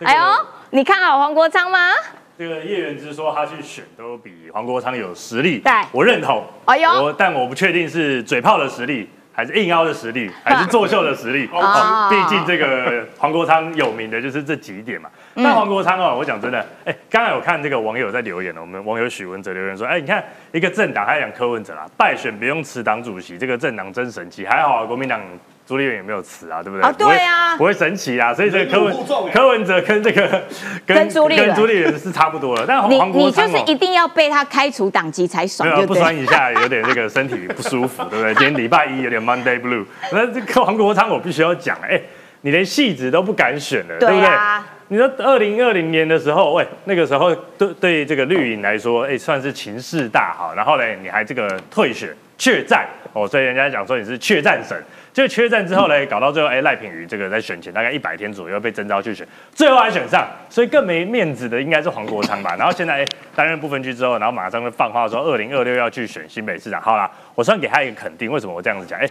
[0.01, 0.23] 哎呦，
[0.71, 1.91] 你看好黄国昌吗？
[2.37, 6.45] 这个叶元之说他去选都比黄国昌有实力，对，我认同。
[6.65, 9.09] 哎呦，但我不确定是嘴炮的实力。
[9.35, 11.49] 还是硬凹的实力，还是作秀的实力？
[11.53, 15.11] 哦，毕竟这个黄国昌有名的就是这几点嘛。
[15.35, 24.47] 但黄国昌哦，我讲真的，哎，刚才有看这个网友在留言了，我们网友许文哲留言说，哎，你看一个政党，他讲柯文哲啦，败选不用辞党主席，这个政党真神奇。
[24.47, 25.21] 还好啊，国民党。
[25.67, 26.83] 朱立伦也没有辞啊，对不对？
[26.87, 28.95] 啊，对啊，不会神奇啊，所以这个柯文
[29.33, 30.43] 柯文哲跟这个
[30.87, 32.65] 跟朱立跟朱立伦是差不多了。
[32.67, 38.35] 但你你就是一定要被他开除党籍才爽，不酸一下有点这个身体不舒服，对不对？
[38.37, 39.87] 今天礼拜一有点 Monday Blue。
[40.13, 41.99] 那这个黄国昌我必须要讲，哎，
[42.43, 44.29] 你连戏子都不敢选了，对不对？
[44.89, 50.53] 你说二零二零年的时候，喂，那个时候对对这个绿营来说，哎，算是情势大好。
[50.55, 54.77] 然后呢，你还这个退选怯战哦，所以人家讲说你是怯战神。
[55.15, 59.25] 就缺战之后呢，搞到最后，哎，赖品妤这个在选前大概一百天左右被征召去选，
[59.55, 62.57] 最后还选上，所以更没面子的应该是黄国昌吧。
[62.59, 66.83] 然后现在哎担任部分区之后，然后马上就放话说二零二六要去选新北市长。
[66.83, 68.29] 好啦，我算给他一个肯定。
[68.29, 68.99] 为什么我这样子讲？
[68.99, 69.09] 哎，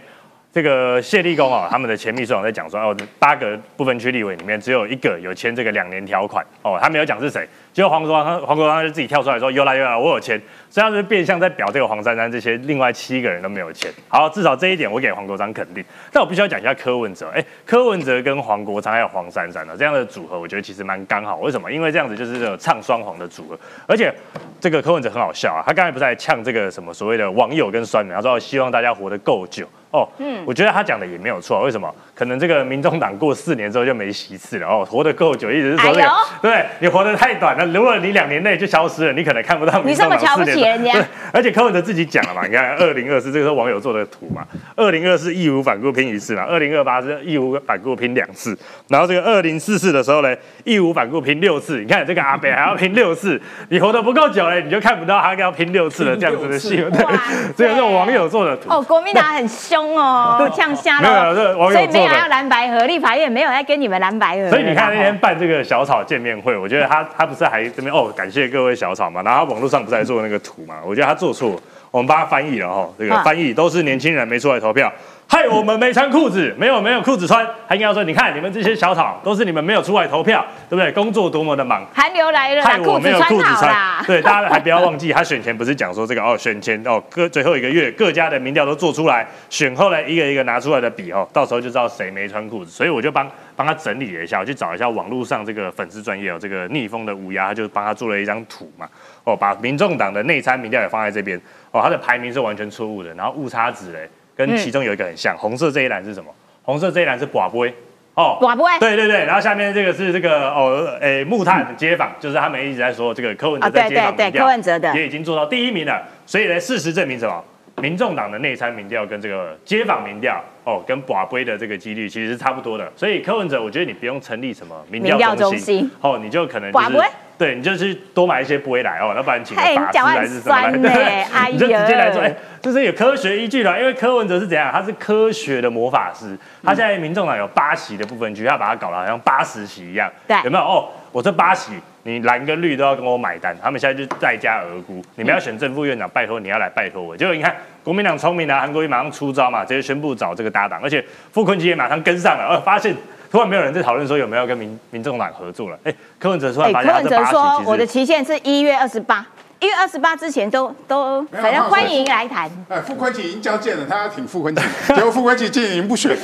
[0.52, 7.48] 这个谢立功哦，他们的前秘书长在讲说，哦，八个部分区立委里面只有一个有签这个两年条款哦，他没有讲是谁。
[7.74, 13.92] 结果黄国昌黄国昌就自己跳出来说，有来有来，我有钱。”所以他是变相在表这个黄珊珊这些另外七个人都没有钱。
[14.08, 15.84] 好，至少这一点我给黄国昌肯定。
[16.12, 21.36] 但我必须要讲一下柯文哲，哎，柯文哲跟黄国昌还有黄珊珊呢这样的组合，我觉得其实蛮刚好。
[21.38, 21.70] 为什么？
[21.70, 23.58] 因为这样子就是这种唱双簧的组合。
[23.86, 24.12] 而且
[24.60, 30.08] 这个柯文哲很好笑啊，他刚才不是还呛这个什么所谓的网友跟酸民，他说希望大家活得够久哦。
[30.18, 31.60] 嗯，我觉得他讲的也没有错。
[31.62, 31.92] 为什么？
[32.16, 36.10] 可能这个民众党过四年之后就没席次了哦，活得够久，一直是说这个，
[36.42, 37.63] 对你活得太短了。
[37.66, 40.64] 如果你两年内就消失了，你可能看不到民众党四年。
[40.64, 40.92] 人家，
[41.32, 44.42] 而且柯文哲自己讲了嘛，你看二零二四这个是网友做的图嘛，
[44.76, 48.56] 二零二四义无反顾拼一次嘛，二零二八是义无反顾拼两次，
[48.88, 57.06] 然后这个二零四四的时候呢，义无反顾拼六次，你看这个阿北还要拼六次，你活得不够久嘞，你就看不到他要拼六次了这样子的戏，对，
[57.56, 58.70] 这个是网友做的图。
[58.70, 64.50] 哦，国民党很凶哦， 呛瞎了，所以没有要蓝白合，立法院没有要跟你们蓝白合。
[64.50, 71.60] 所以你看那天办这个小草见面会，我觉得他他不是还这边哦，感谢各位小草嘛，然后网络上不是还做那个图嘛，我觉得他做错。
[71.92, 74.92] 我们帮他翻译了哈，这个翻译都是年轻人没出来投票，
[75.26, 80.92] 害我们没穿裤子，没有没有裤子穿，还应该说你看你们这些小草都是你们没有出来投票，对不对？
[80.92, 83.74] 工作多么的忙，寒流来了，害我没有裤子穿。
[84.06, 92.70] 对，大家还不要忘记，他选前不是讲说这个哦，选前哦各最后一个月各家的民调都做出来，选后来一个一个拿出来的比哦，到时候就知道谁没穿裤子。
[92.70, 98.88] 所以我就帮帮他整理了一下，我去找一下网络上这个粉丝专业哦，这个逆风的乌鸦，他就帮他做了一张图嘛，
[99.24, 101.40] 哦，把民众党的内参民调也放在这边。
[101.70, 106.30] 哦，他的排名是完全错误的，然后误差值嘞，跟其中有一个很像，红色这一栏是什么？
[106.62, 107.74] 红色这一栏是寡杯，
[108.14, 114.94] 哦，寡杯，对对对，然后下面这个是这个哦，诶，木炭街坊，就是他们一直在说这个柯文哲在街坊哲的。
[114.96, 117.44] 也已经做到第一名了，所以呢，事实证明什么？
[117.80, 126.98] 民众党的内参民调跟这个街坊民调，哦，跟寡杯的这个几率其实是差不多的，所以柯文哲，我觉得你不用成立什么民调中心，哦，你就可能就是。
[127.36, 130.70] 对，你就去多买一些杯来哦，要不然请个法师来是什么
[131.50, 132.32] 你就直接来做，哎，
[132.62, 133.76] 这是有科学依据的。
[133.76, 134.70] 因为柯文哲是怎样？
[134.72, 136.38] 他是科学的魔法师。
[136.62, 140.08] 他现在民众党有八席的部分区，他把它搞得好像八十席一样。
[140.28, 140.62] 对，有没有？
[140.62, 141.72] 哦，我这八席，
[142.04, 143.56] 你蓝跟绿都要跟我买单。
[143.60, 145.04] 他们现在就在家而沽。
[145.16, 147.16] 你们要选正副院长，拜托你要来拜托我。
[147.16, 152.94] 结果你看，国民党聪明的韩国瑜马上出招嘛，直接宣布找这个搭档，而且傅昆萁也马上跟上了，呃，发现。
[153.30, 155.76] 突然没有人在讨论说有没有跟民民众党合作了？
[155.82, 159.26] 哎，柯文哲突然发现柯文哲说我的期限是一月二十八，
[159.58, 162.48] 一月二十八之前都都反正欢迎来谈。
[162.68, 164.62] 哎，傅昆萁已经交件了，他要挺傅昆萁，
[164.94, 166.16] 结果傅昆萁今年不选。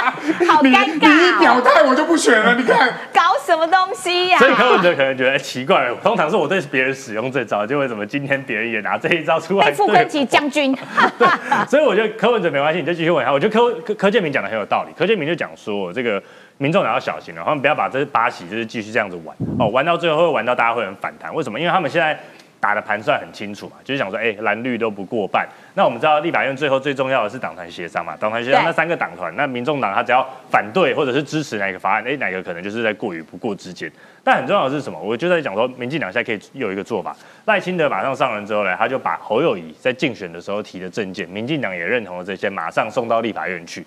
[0.48, 1.08] 好尴尬！
[1.08, 4.38] 你一表态我就不选了，你看搞什么东西呀？
[4.38, 9.70] 所以柯文哲可能觉得奇怪了，通常是我对别人使用这招，就为什么今天别人也拿这一招出来？
[9.72, 10.76] 傅昆萁将军。
[11.18, 11.28] 对，
[11.68, 13.32] 所以我觉得柯文哲没关系，你就继续问他。
[13.32, 14.92] 我觉得柯柯柯建明讲的很有道理。
[14.96, 16.22] 柯建明就讲说，这个
[16.58, 21.34] 民众也要小心了，他们不要把这八喜就是继续这样子玩哦，玩到最后会玩到大家会很反弹。
[21.34, 21.58] 为什么？
[21.58, 22.18] 因为他们现在。
[22.60, 25.48] 打的盘算很清楚嘛，就是想说，哎，蓝绿都不过半。
[25.74, 33.90] 那我们知道立法院最后最重要的是党团协商嘛，党团协商那三个党团，那民众党他只要反对或者是支持哪个法案，哎，哪个可能就是在过与不过之间。
[34.22, 35.00] 但很重要的是什么？
[35.00, 43.82] 我就在讲说，民进党现在可以有一个做法，赖清德马上上任之后呢，他就把侯友谊在竞选的时候提的政见，民进党也认同了这些，马上送到立法院去。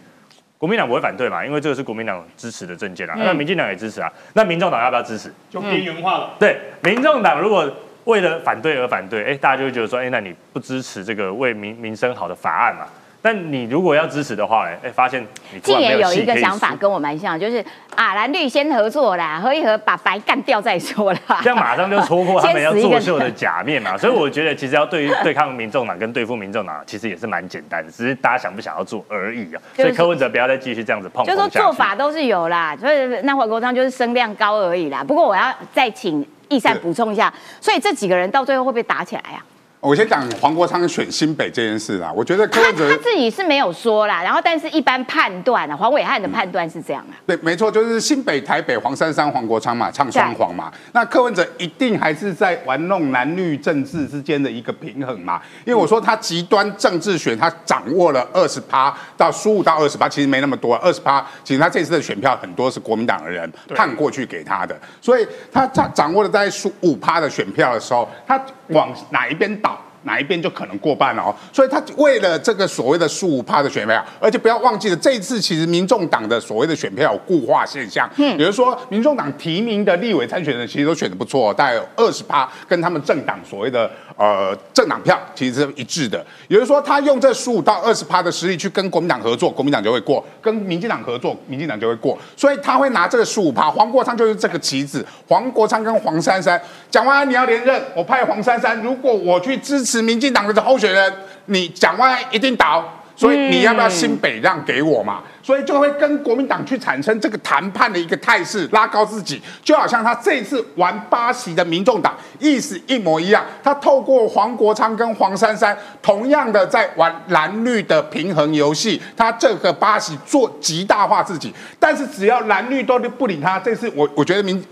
[0.57, 1.45] 国民党不会反对嘛？
[1.45, 3.13] 因为这个是国民党支持的政见啊。
[3.17, 4.12] 那民进党也支持啊。
[4.33, 5.31] 那民众党要不要支持？
[5.49, 6.31] 就边缘化了。
[6.39, 7.69] 对，民众党如果。
[8.05, 12.85] 为了反对而反对，哎，大家就会觉得说，哎，那你不支持这个为民民生好的法案嘛？
[13.25, 15.25] 但你如果要支持的话，哎，发现
[15.61, 17.63] 今年有一个想法跟我蛮像，就是
[17.95, 21.19] 啊，蓝绿先合作啦，合一合把白干掉再说啦。
[21.41, 23.97] 这样马上就戳破 他们要作秀的假面嘛。
[23.97, 29.61] 所以我觉得其实要对于对抗民众党跟对付民众党，其实也是蛮简单的，只是大家想不想要做而已啊。
[29.73, 31.23] 所以柯文哲不要再继续这样子碰。
[31.23, 35.01] 就说做法都是有啦，所以那黄国昌就是声量高而已啦。
[35.01, 36.27] 不过我要再请。
[36.53, 39.43] 易善补充一下，所以这几个人到最后会不会打起来呀？
[39.83, 47.19] 我先讲黄国昌选新北这件事啦，我觉得柯文哲他自己是没有说啦，然后但是一般判断啊，黄伟汉的判断是这样啊。
[47.27, 50.71] 对，没错，就是新北、台北、黄珊珊、黄国昌嘛，唱双黄嘛。
[50.93, 55.41] 那柯文哲一定还是在玩弄男女政治之间的一个平衡嘛？
[55.65, 69.80] 因为我说他极端政治选，他掌握了二十趴到十五到二十趴，其实没那么多，二十趴其实他这次的选票很多是国民党的人判过去给他的，所以他掌掌握了在十五趴的选票的时候，他往哪一边倒？
[70.05, 96.61] 哪一边就可能过半了哦，所以他为了这个所谓的十五趴的选票，而且不要忘记了，这一次其实民众党的所谓的选票有固化现象，嗯，比如说民众党提名的立委参选人其实都选的不错，大概有二十趴，跟他们政党所谓的呃政党票其实是一致的，也就是说他用这十五到二十趴的实力去跟国民党合作，国民党就会过；跟民进党合作，民进党就会过，所以他会拿这个十五趴，黄国昌就是这个棋子，黄国昌跟黄珊珊
[96.91, 100.03] 蒋万安你要连任，我派黄珊珊，如果我去支持。
[100.03, 101.14] 民进党的候选人，
[101.45, 102.84] 你蒋万安一定倒，
[103.16, 105.24] 所以你要不要新北让给我嘛？
[105.43, 113.43] 所以就会跟国民党去产生这个谈判的一个态势，拉高自己，就好像他这次玩八席的民众党意思一模一样。
[113.61, 121.53] 他透过黄国昌跟黄珊珊，同样的在玩蓝绿的平衡游戏，他这个八席做极大化自己。
[121.77, 124.65] 但是只要蓝绿都不理他，这次我我觉得民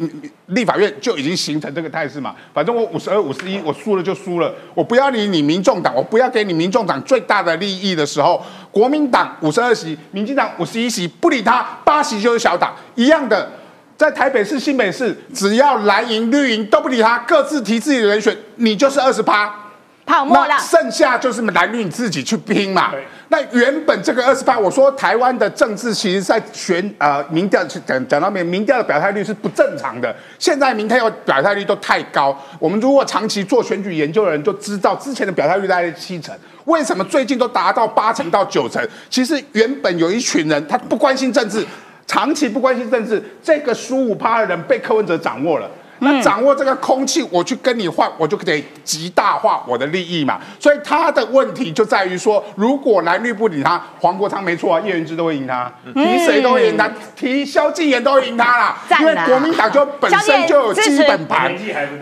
[0.47, 2.33] 立法院就已经形成这个态势嘛。
[2.53, 8.41] 反正我五十二五十一，我输了就输了，我不要理你民众党，我不要给你民众党最大的利益的时候，
[8.71, 10.49] 国民党五十二席，民进党。
[10.57, 13.51] 五十一席不理他，八席就是小党一样的，
[13.97, 19.70] 在台北市、新北市，只要蓝营、绿营都不理他，各自提自己的人选，你就是二十八
[20.11, 20.57] 泡沫了。
[20.59, 22.91] 剩下就是蓝绿你自己去拼嘛。
[23.29, 30.13] 那原本这个二十八，我说台湾的政治其实在选呃民调讲讲到面，民调的表态率是不正常的。
[30.37, 36.35] 现在民调表态率都太高，我们如果长期做选举研究的人就知道，之前的表态率大概七成。
[36.65, 38.85] 为什么最近都达到八成到九成？
[39.09, 41.65] 其实原本有一群人，他不关心政治，
[42.05, 45.71] 长期不关心政治，这个十五趴的人被柯文哲掌握了。
[46.03, 50.41] 那掌握这个空气，我去跟你换，我就得极大化我的利益嘛。
[50.59, 58.77] 所以他的问题就在于说，如果蓝绿不理他，黄国昌没错啊，叶元之都会赢他，提谁都会赢他，提萧敬言都会赢他啦。
[58.99, 61.55] 因为国民党就本身就有基本盘，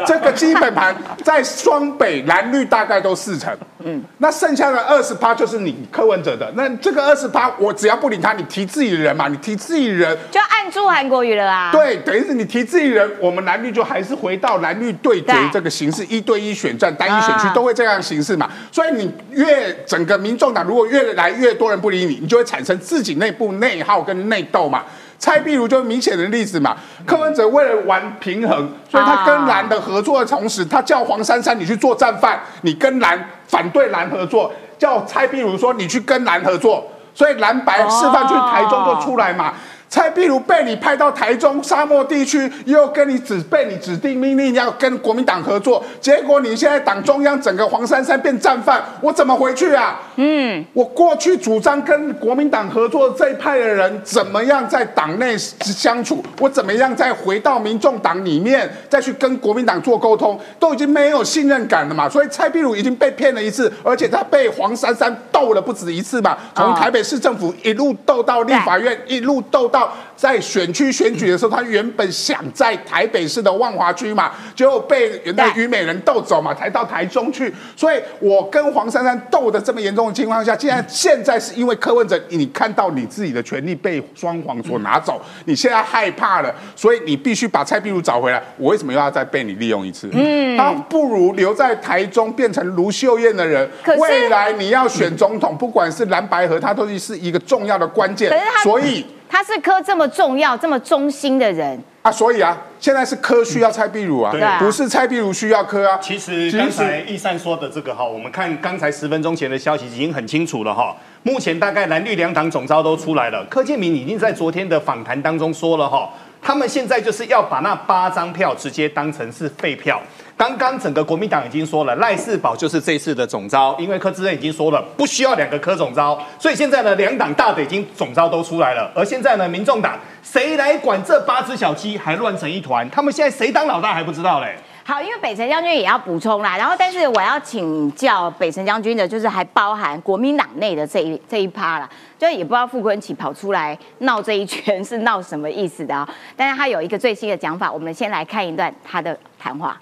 [0.08, 3.54] 这个基本盘 在双北蓝绿大概都四成。
[3.84, 6.50] 嗯，那剩下的二十趴就是你柯文哲的。
[6.56, 11.70] 那这个二十趴，我只要不理他，你提自己的人嘛，你提自己人就按住韩国瑜了啊。
[11.74, 13.89] 对，等于是你提自己人，我们蓝绿就。
[13.90, 18.48] 还是回到蓝绿对决这个形式，一对一选战，单一选区都会这样形式嘛？
[18.72, 24.84] 所以你越整个民众党如果越来越多人不理你，你就会产生自己内部内耗跟内斗嘛。
[25.18, 26.78] 蔡壁如就是明显的例子嘛。
[27.06, 39.54] 柯文哲为了玩平衡，所以他跟蓝的合作的同时，他叫黄珊珊你去做战犯，你跟蓝反对蓝合作，叫蔡壁如说你去跟蓝合作，所以蓝白示范去台中就出来嘛。
[39.90, 50.00] 蔡壁如被你派到台中沙漠地区，又跟你指被你指定命令要跟国民党合作，结果你现在党中央整个黄珊珊变战犯，我怎么回去啊？
[50.18, 56.24] 嗯，我过去主张跟国民党合作这一派的人，怎么样在党内相处？
[56.40, 60.40] 我怎么样再回到民众党里面再去跟国民党做沟通？
[60.60, 62.08] 都已经没有信任感了嘛。
[62.08, 69.79] 所以蔡壁如已经被骗了一次，而且他被黄珊珊斗了不止一次嘛，从台北市政府一路斗到立法院，一路斗到。
[70.16, 77.54] 在选区选举的时候，他原本想在台北市的万华区嘛，就被那虞美人斗走嘛，才到台中去。
[77.76, 88.42] 所以我跟黄珊珊斗的这么严重的情况下，既然现在是因为柯文哲，你看到你自己的权利被双黄所拿走，你现在害怕了，所以你必须把蔡壁如找回来。
[88.58, 90.10] 我为什么又要再被你利用一次？
[90.12, 93.70] 嗯，他不如留在台中，变成卢秀燕的人。
[93.98, 98.32] 未来你要选总统，不管是蓝白河，他都是一个重要的关键。
[98.64, 99.06] 所以。
[99.30, 106.00] 他是科这么重要、这么忠心的人啊，所以啊，现在是科需要蔡壁如啊，不是蔡壁如需要科啊。
[106.02, 110.96] 其实刚才易善说的这个哈，我们看刚才十分钟前的消息已经很清楚了哈。
[111.22, 116.10] 目前大概蓝绿两党总招都出来了，柯建明已经在昨天的访谈当中说了哈，
[116.42, 120.02] 他们现在就是要把那八张票直接当成是废票。
[120.40, 134.56] 刚刚整个国民党已经说了，赖世宝就是这次的总招，因为柯志恩已经说了不需要两个柯总招，所以现在呢两党大的已经总招都出来了，而现在呢民众党谁来管这八只小鸡还乱成一团，他们现在谁当老大还不知道嘞。
[134.86, 146.08] 好，因为北辰将军也要补充啦，然后但是我要请教北辰将军的，就是还包含国民党内的这一这一趴啦，就也不知道傅昆萁跑出来闹这一圈是闹什么意思的啊？
[146.38, 149.78] 但是他有一个最新的讲法，我们先来看一段他的谈话。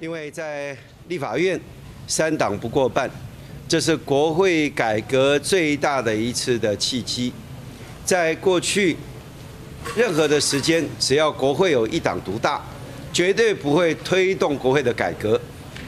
[0.00, 0.76] 因为在
[1.08, 1.60] 立法院
[2.06, 3.10] 三党不过半，
[3.66, 7.32] 这是国会改革最大的一次的契机。
[8.04, 8.96] 在过去
[9.96, 12.62] 任何的时间，只要国会有一党独大，
[13.12, 15.38] 绝对不会推动国会的改革。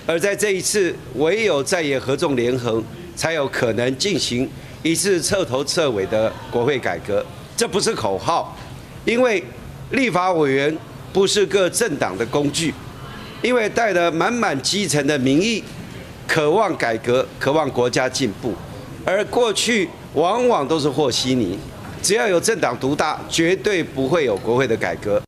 [0.06, 2.82] 而在这一次，唯有在野合纵连横，
[3.14, 4.48] 才有可能进行
[4.82, 7.24] 一次彻头彻尾的国会改革。
[7.56, 8.58] 这不是口号，
[9.04, 9.42] 因为
[9.92, 10.76] 立法委员
[11.12, 12.74] 不是各政党的工具，
[13.42, 15.64] 因为带着满满基层的民意，
[16.28, 18.52] 渴望改革，渴望国家进步，
[19.04, 21.58] 而过去往往都是和稀泥。
[22.02, 25.22] 只要有政党独大，绝对不会有国会的改革。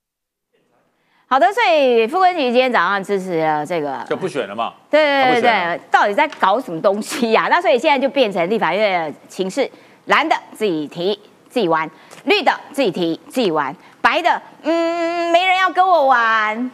[1.27, 4.75] 好的，所以傅昆萁今天早上支持了这个，就不选了嘛？
[4.91, 5.01] 对
[5.33, 7.49] 对对对，到底在搞什么东西呀？
[7.51, 9.71] 那所以现在就变成立法院的情势，
[10.07, 11.91] 蓝的自己提自己玩，
[12.25, 16.71] 绿的自己提自己玩，白的嗯没人要跟我玩。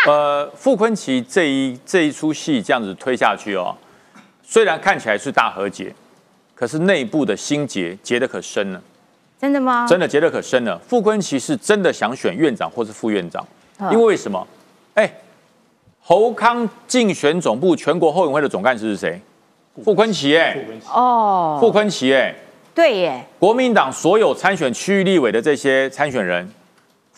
[0.06, 3.74] 呃，傅昆奇这一这一出戏这样子推下去哦，
[4.42, 5.94] 虽然看起来是大和解，
[6.54, 8.82] 可是内部的心结结得可深了。
[9.40, 9.86] 真的吗？
[9.88, 10.78] 真的结得可深了。
[10.78, 13.46] 傅昆奇是真的想选院长或是副院长。
[13.92, 14.44] 因为什么？
[14.94, 15.08] 哎，
[16.00, 19.20] 侯康竞选总部全国后援会的总干事是谁？
[19.84, 20.56] 傅昆奇哎，
[20.92, 22.34] 哦，傅昆奇哎，
[22.74, 23.24] 对耶。
[23.38, 26.50] 国民党所有参选区域立委的这些参选人，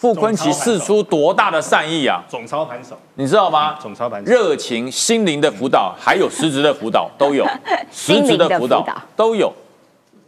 [0.00, 2.24] 傅昆萁试出多大的善意啊！
[2.26, 3.76] 总操盘手，你知道吗？
[3.78, 7.46] 总操盘手，热情、心灵的辅导，还有实质的辅导 都有，
[7.92, 8.82] 实质的辅导
[9.14, 9.52] 都有。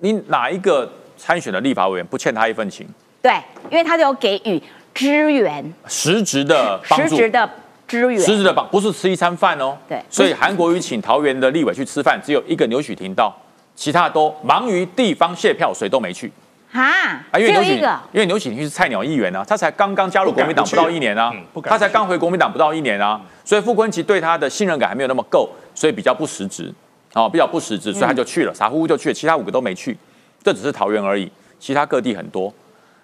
[0.00, 2.86] 你哪一个参选的立法委员不欠他一份情？
[3.22, 3.32] 对，
[3.70, 4.62] 因为他都有给予。
[4.94, 7.50] 支援实质的帮助，实质的
[7.88, 9.74] 支援，实质的帮不是吃一餐饭哦。
[9.88, 13.34] 对，所以韩国瑜请桃园的立委去吃饭，只有一个牛许廷到，
[13.74, 16.30] 其他都忙于地方卸票，谁都没去。
[16.72, 16.82] 哈，
[17.30, 17.74] 啊，因为刘许，
[18.12, 21.30] 因为刘许婷是菜鸟议员啊，他才刚刚加入国民党不到一年啊，
[21.64, 26.72] 他才刚回国民党不到一年啊，所以傅昆萁对他的信任感还没有那么够，所以比较不实质，
[27.12, 29.94] 哦，比较不实质，所以他就去了，傻乎乎就去了，其他五个都没去，
[30.42, 32.52] 这只是桃园而已，其他各地很多。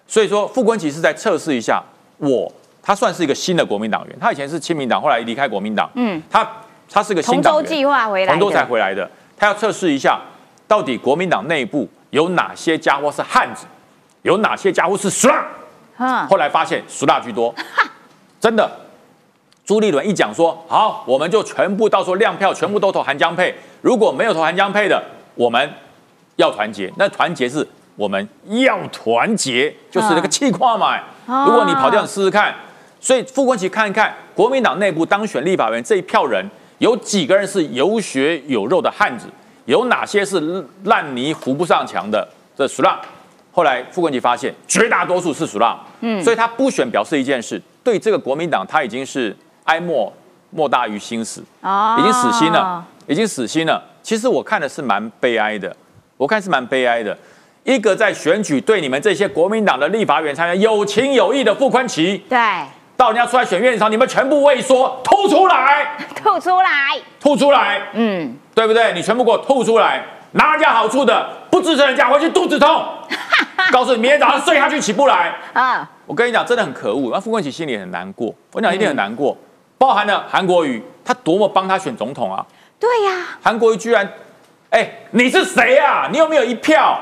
[0.07, 1.83] 所以说，傅昆萁是在测试一下
[2.17, 2.51] 我，
[2.81, 4.17] 他算是一个新的国民党员。
[4.19, 5.87] 他以前是亲民党，后来离开国民党。
[5.93, 6.49] 嗯，他
[6.91, 9.07] 他是个新党员，计划回来，才回来的。
[9.37, 10.19] 他要测试一下，
[10.67, 13.65] 到底国民党内部有哪些家伙是汉子，
[14.21, 15.45] 有哪些家伙是俗辣。
[15.97, 17.53] 嗯，后来发现俗辣居多，
[18.39, 18.69] 真的。
[19.65, 23.55] 朱立伦一讲说，好，我们就全部到时候亮票，全部都投韩江配。
[23.81, 25.03] 如果没有投韩江配的，
[25.35, 25.71] 我们
[26.37, 26.91] 要团结。
[26.97, 27.67] 那团结是。
[27.95, 30.97] 我们要团结，就是那个气话嘛。
[31.25, 32.55] 如果你跑掉，试试看。
[33.01, 39.27] 所以傅昆萁看一看国民党内部当选立法员这一票人，有几个人是有血有肉的汉子，
[39.69, 42.99] 有哪些是烂泥扶不上墙的这属浪。
[43.51, 45.79] 后来傅昆萁发现，绝大多数是属浪。
[46.01, 50.11] 嗯，所以他不选，表示一件事，对这个国民党他已经是哀莫
[50.49, 51.41] 莫大于心死，
[51.99, 53.79] 已经死心了，已经死心了。
[54.01, 55.75] 其实我看的是蛮悲哀的，
[56.17, 57.15] 我看是蛮悲哀的。
[57.63, 62.39] 一个在选举对你们这些国民党的立法员参加有情有义的傅昆萁，对，
[62.99, 66.69] 到人家出来选院长，你们全部畏缩，吐出来，吐出来，
[67.17, 68.91] 吐出来，嗯，对不对？
[68.91, 72.85] 你全部给我吐出来，拿人家好处的，不支持人家回去肚子痛，
[73.71, 75.89] 告诉你明天早上睡下去起不来 啊！
[76.05, 79.37] 我跟你讲，真的很可恶，那傅冠奇心里很难过，我讲一定很难过，
[79.77, 82.45] 包含了韩国瑜，他多么帮他选总统啊？
[82.77, 84.11] 对呀，韩国瑜居然，
[84.71, 86.09] 哎，你是谁啊？
[86.11, 86.99] 你有没有一票？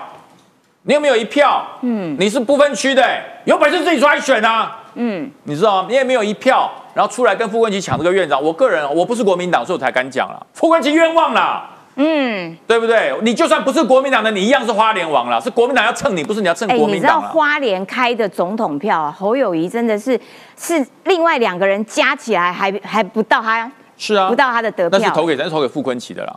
[0.84, 1.66] 你有没有一票？
[1.82, 3.04] 嗯，你是不分区的，
[3.46, 4.84] 有本事自己出来选啊！
[5.00, 5.88] 嗯，你知道吗？
[5.88, 8.42] 你也没有一票，然后出来跟傅昆萁抢这个院长。
[8.42, 10.46] 我个人我不是国民党，所以我才敢讲了。
[10.54, 13.14] 傅昆萁冤枉啦，嗯，对不对？
[13.22, 15.40] 你就算不是国民党的，你一样是花莲王了。
[15.40, 16.96] 是国民党要蹭你，不是你要蹭国民党。
[16.96, 19.16] 你知道花莲开的总统票啊？
[19.16, 20.20] 侯友谊真的是
[20.58, 25.00] 是另外两个人加起来还还不到他，是啊，不到他的得票。
[25.00, 26.36] 那是投给咱是投给傅昆萁的啦。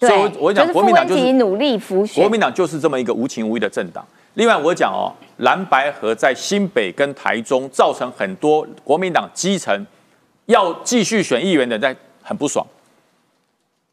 [0.00, 4.04] 所以我我讲国民党就是努力扶选，国民党就是这么一个无情无义的政党。
[4.34, 9.86] 另外我讲哦，蓝白河在新北跟台中造成很多国民党基层
[10.46, 12.66] 要继续选议员的在很不爽。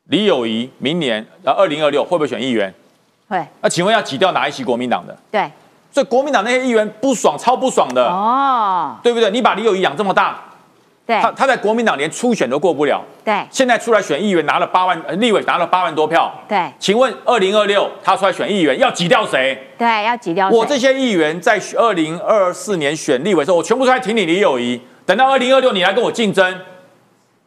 [0.06, 2.74] 李友仪明年呃二零二六会不会选议员？
[3.28, 3.46] 会。
[3.62, 5.16] 那请问要挤掉哪一席国民党的？
[5.30, 5.52] 对。
[5.92, 9.30] 所以国民党那些议员不爽，超不爽的哦，对不对？
[9.32, 10.40] 你把李友仪养这么大。
[11.22, 19.58] 他他在国民党连初选都过不了，对，现在出来选议员拿了八万，立委拿了八万多票，对，请问二零二六他出来选议员要挤掉谁？
[19.78, 26.60] 对，要挤掉我这些议员在二零二四年选立委的时候，我全部出来挺你李友仪，等到二零二六你来跟我竞争，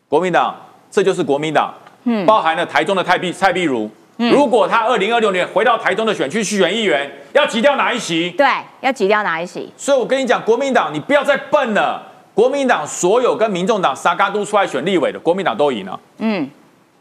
[0.09, 0.55] 国民党
[0.91, 1.73] 这就是国民党，
[2.05, 8.31] 嗯，包含了台中的蔡碧蔡碧如，如果他二零二六年回到台中的选区去选议员，要挤掉哪一席？
[8.31, 8.47] 对，
[8.81, 9.73] 要挤掉哪一席？
[9.77, 12.09] 所以我跟你讲，国民党你不要再笨了。
[12.35, 15.99] 国民党所有跟民众党沙嘎都出来选立委的，国民党都赢了。
[16.19, 16.49] 嗯，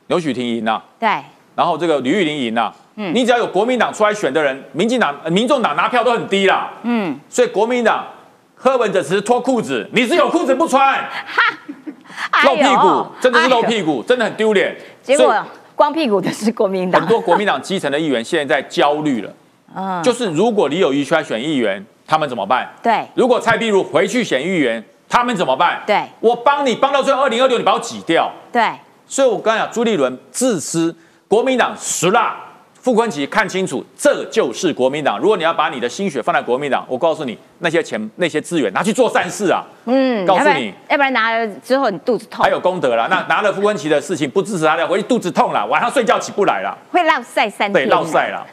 [0.07, 1.09] 刘许婷赢了，对，
[1.55, 8.05] 然后这个吕玉玲赢了，嗯，你只要有国民党出来选的人，民进党、呃民众党拿票都很低啦，嗯，所以国民党
[8.55, 10.99] 柯文哲只是脱裤子，你是有裤子不穿，
[12.31, 12.51] 哎呦。
[12.51, 14.75] 露屁股，真的是露屁股，真的很丢脸。
[15.01, 15.33] 结果
[15.75, 17.01] 光屁股的是国民党。
[17.01, 19.33] 很，多国民党基层的议员现在在焦虑了，
[19.75, 20.03] 嗯。
[20.03, 22.69] 就是如果李友谊出来选议员，他们怎么办？
[22.83, 23.07] 对。
[23.15, 25.83] 如果蔡壁如回去选议员，他们怎么办？
[25.85, 28.31] 对我帮你帮到最后二零二六，你把我挤掉。
[28.49, 28.71] 对，
[29.05, 30.95] 所以我刚才讲朱立伦自私，
[31.27, 32.35] 国民党实辣，
[32.73, 35.19] 傅昆萁看清楚，这就是国民党。
[35.19, 43.07] 如果你要把你的心血放在国民党，我告诉你，那些钱、那些资源拿去做善事啊，嗯，告诉你，要不然拿了之后你肚子痛还，有功德啦。
[43.11, 48.47] 那拿了傅昆萁的事情不支持他的，回去肚子痛了，晚上睡觉起不来了，会落晒三对，天，落晒了。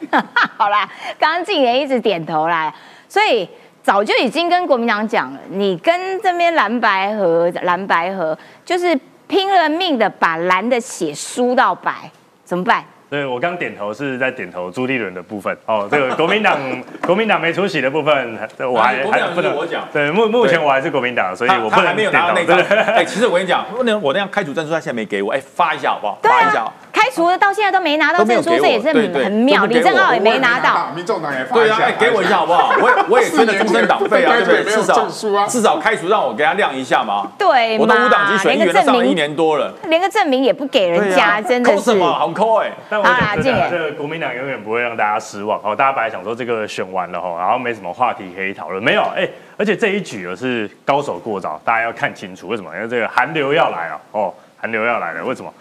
[0.57, 0.87] 好啦，
[1.17, 2.73] 刚刚静言一直点头啦，
[3.07, 3.49] 所以
[3.83, 12.09] 早就已经跟国民党讲了，你跟这边蓝白河蓝白河就是拼了命的把蓝的血输到白，
[12.43, 12.83] 怎么办？
[13.09, 16.59] 对我刚点头是在点头朱立伦的部分哦，这个国民党
[17.03, 22.55] 国民党没出息的部分，这我还还不能我讲对目目前我还是国民党，所以我不能他还没有拿到那张。
[22.57, 26.19] 点头对哎，其实我跟你讲，我那我那张开除证书他现在没给我，哎，发一下好不好？
[26.21, 29.65] 发一下。，开除了到现在都没拿到证书，这也是很很妙。
[29.65, 32.73] 李正浩也没拿到，民众党也发对啊，一下，哎，给我一下好不好？
[32.81, 34.63] 我也我也真的终身党费啊，对不对？
[34.65, 35.07] 至少
[35.47, 37.27] 至少开除让我给他亮一下嘛。
[37.37, 42.11] 对我都嘛无党籍选议员都上了一年多了，连个证明也不给人家，真的是抠什么？
[42.11, 42.71] 好抠哎！
[42.89, 45.73] 但我讲真的啊，啊静言这个国民党永远不会让大家失望哦。
[45.73, 49.27] 大家本来想说这个选完了哈，然后没什么话题可以讨论，没有哎，
[49.57, 52.69] 而且这一局又是高手过招，大家要看清楚为什么？
[52.75, 55.53] 因为这个韩流要来了哦，韩流要来了，为什么？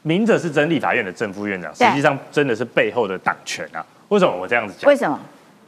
[0.00, 3.84] 哎，明着是真立法院的正副院长，实对际上真的是背后的党权啊。
[4.08, 4.88] 为什么我这样子讲？
[4.88, 5.18] 为什么？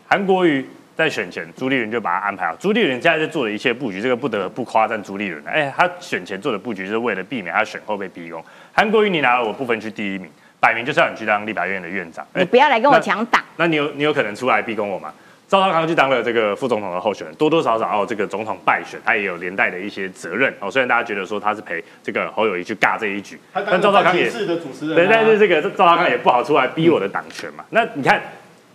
[0.08, 0.66] 韩国瑜
[0.96, 2.56] 在选前，朱立伦就把他安排好。
[2.56, 5.42] 朱立伦现在在做的一切布局，这个不得不夸赞朱立伦。
[5.46, 8.42] 哎，他选前做的布局是为了避免他选后被逼宫。
[8.72, 10.30] 韩国瑜你拿了我不分区第一名，
[10.60, 12.26] 摆明就是要你去当立法院的院长。
[12.34, 13.42] 你不要来跟我抢党。
[13.56, 15.12] 那你有你有可能出来逼宫我吗？
[15.52, 20.70] 赵少康去当了这个副总统的候选人，多多少少哦，这个总统败选，他也有连带的一些责任哦。
[20.70, 27.62] 虽然大家觉得说他是陪这个侯友谊去尬这一局，但赵少康也是的主持人啊，对，但是这个赵少康也不好出来逼我的党权嘛。
[27.68, 28.22] 那你看，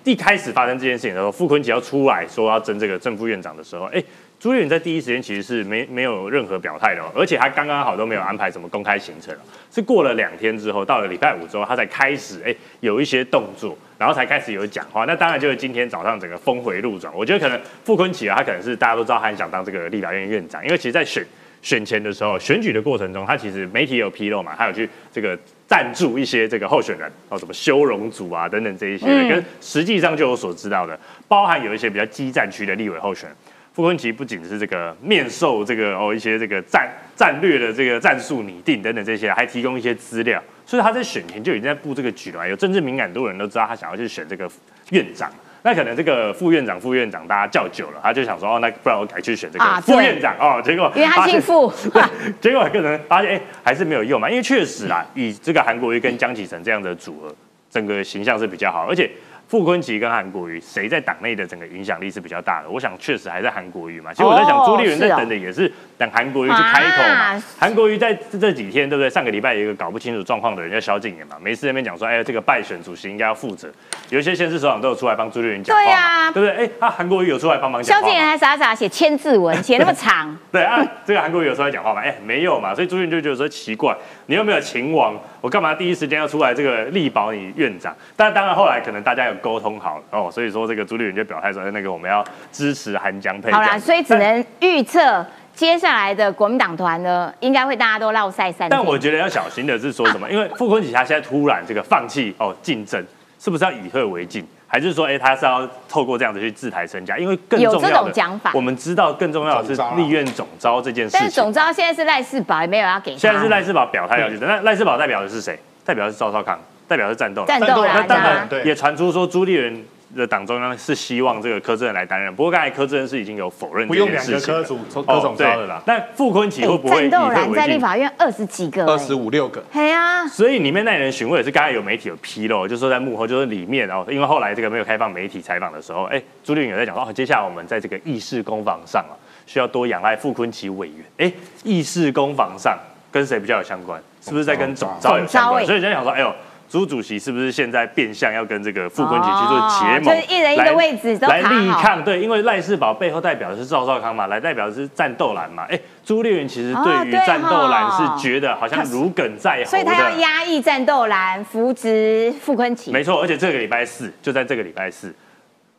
[0.03, 4.03] 一开始发生这件事情的时候，傅昆萁要出来说要争这个正副院长的时候，哎，
[4.39, 9.39] 朱立伦在第一时间其实是没没有任何表态的、哦，而且他刚刚好都没有安排什么公开行程、哦，
[9.71, 15.05] 是过了两天之后，到了礼拜五之后，他才开始哎有一些动作，然后才开始有讲话。
[15.05, 21.25] 那当然就是今天早上整个峰回路转，我觉得可能傅昆萁啊，他可能是大家都知道他很想当这个立法院院长，因为其实在选。
[21.63, 33.35] 选前的时候，选举的过程中，他其实媒体有披露嘛，他有去这个赞助一些这个候选人哦，什么修容组啊等等这一些，跟实际上就有所知道的，包含有一些比较激战区的立委候选人。
[33.77, 42.49] 傅昆萁不仅是这个面授这个哦一些这个战战略的这个战术拟定等等这些，还提供一些资料，所以他在选前就已经在布这个局了。
[42.49, 44.49] 有政治敏感度的人都知道他想要去选这个
[44.89, 52.01] 院长，那可能这个副院长、副院长大家叫久了，他就想说哦，那不然我改去选这个副院长哦，结果因为他姓傅，对，
[52.41, 54.27] 结果可能发现，哎、还是没有用嘛。
[54.27, 57.35] 因为确实啦，以这个韩国瑜跟江启臣这样的组合，
[57.69, 59.07] 整个形象是比较好，而且。
[59.47, 62.69] 傅昆萁跟韩国瑜，谁在党内的整个影响力是比较大的？
[62.69, 64.13] 我想确实还是韩国瑜嘛。
[64.13, 67.41] 其实我在想，哦朱立伦在等的也是等韩国瑜去开口。
[67.57, 69.09] 韩国瑜在这这几天，对不对？
[69.09, 73.69] 上个礼拜有一个搞不清楚状况的人叫萧敬言嘛，没事在那边讲说，哎，这个败选主席应该要负责。
[74.09, 75.83] 有一些县市首长都有出来帮朱立伦讲话
[76.25, 76.65] 嘛，对不对？
[76.65, 78.01] 哎，他韩国瑜有出来帮忙讲话。
[78.01, 82.01] 萧敬言还傻傻写千字文，写那么长， 对啊，这个韩国瑜有出来讲话嘛？
[82.01, 83.95] 哎、没有嘛，所以朱立伦就觉得说奇怪，
[84.25, 85.17] 你有没有秦王？
[85.47, 87.95] 我干嘛第一时间要出来这个力保你院长？
[88.17, 92.21] 但当然后来可能大家有沟通好哦，所以说这个朱立伦就表态说，哎那个我们要
[92.51, 93.49] 支持韩江配。
[93.49, 98.67] 好啦，所以只能预测接下来的国民党团呢，应该会大家都绕赛三。
[98.67, 100.29] 但我觉得要小心的是说什么？
[100.29, 103.01] 因为傅昆萁他现在突然这个放弃哦竞争，
[103.39, 104.45] 是不是要以退为进？
[104.67, 107.17] 还是说，哎、他是要透过这样子去自抬身价？
[107.17, 111.19] 因为更重要的种讲法我们知道更重要的是立院总招这件事情。
[111.19, 113.17] 但是总招现在是赖世宝，也没有要给他。
[113.17, 115.57] 现在是赖世宝表态要去的，那赖世宝代表的是谁？
[115.85, 117.59] 代表的是赵少康，代表的是战斗蓝。
[117.59, 119.83] 战斗啊当然，对也传出说朱立伦
[120.15, 124.59] 的党中央是希望这个柯志恩来担任，不过刚才柯志恩是已经有否认这不用两件事情了。
[124.59, 139.13] 个科主科总招的啦，那傅昆萁哎会不会以战斗退为在立法院二十几个、二十五六个，嘿啊，所以里面耐人寻味也是，刚才有媒体有披露，就是说在幕后，就是里面哦，因为后来这个没有开放媒体采访的时候，哎，朱立伦有在讲说，哦，接下来我们在这个议事攻防上啊，
[139.45, 141.05] 需要多仰赖傅昆萁委员。
[141.17, 141.31] 哎，
[141.63, 142.77] 议事攻防上
[143.11, 144.01] 跟谁比较有相关？
[144.21, 145.65] 是不是在跟总召有相关？
[145.65, 146.33] 所以就想说，哎呦，
[146.69, 152.03] 朱主席是不是现在变相要跟这个傅昆萁去做结盟，就是一人一个位置都来力抗？
[152.03, 155.65] 对，因为赖世宝背后代表的是赵少康嘛，来代表的是战斗蓝嘛。
[155.69, 162.91] 哎，朱立伦其实对于战斗蓝是觉得好像如鲠在喉所以他要压抑战斗蓝，扶植傅昆萁。
[162.91, 165.13] 没错，而且这个礼拜四就在这个礼拜四，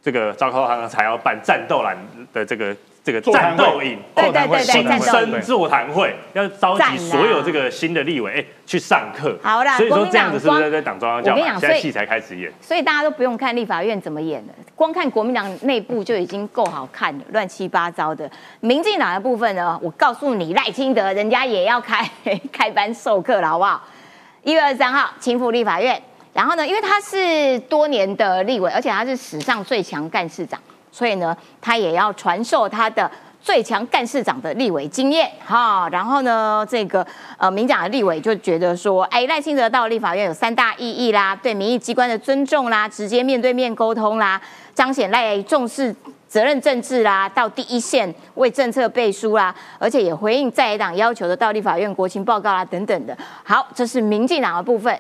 [0.03, 1.97] 这个赵少康才要办战斗蓝
[2.33, 2.77] 的这个。
[3.05, 9.35] 这个战斗营，对对对，新生座谈会要召集所有这个新的立委，哎，去上课。
[9.43, 18.31] 好啦，所以说这样子是不是在党中央叫现在戏才开始演，所以大家都不用看立法院怎么演了，光看国民党内部就已经够好看了，乱七八糟的。
[18.61, 22.07] 民进党的部分呢，我告诉你，赖清德人家也要开
[22.53, 23.83] 开班授课了，好不好？
[24.43, 25.99] 一月二十三号，清府立法院。
[26.33, 30.61] 然后呢，因为他是多年的立委，而且他是史上最强干事长。
[30.91, 33.09] 所以呢，他也要传授他的
[33.41, 35.89] 最强干事长的立委经验哈。
[35.93, 37.07] 然后呢，这个
[37.37, 44.41] 呃，民讲的立委就觉得说，哎，赖清德到立法院有三大意义啦：对民意机关的尊重啦，直接面对面沟通啦，
[44.75, 45.95] 彰显赖重视
[46.27, 53.17] 责任政治啦，到第一线为政策背书啦，而且也回应在野党要求的到立法院国情报告啦等等的。
[53.45, 54.99] 好，这是民进党的部分，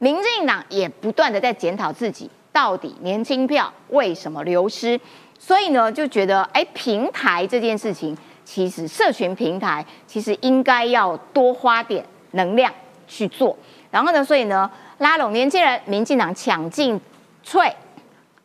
[0.00, 2.28] 民进党也不断的在检讨自己。
[2.52, 4.98] 到底年轻票为什么流失？
[5.38, 12.72] 所以呢，就觉得哎，平台这件事情，其实社群平台其实应该要多花点能量
[13.06, 13.56] 去做。
[13.92, 17.00] 然后呢，所以呢，拉拢年轻人，民进党抢进
[17.44, 17.72] 翠，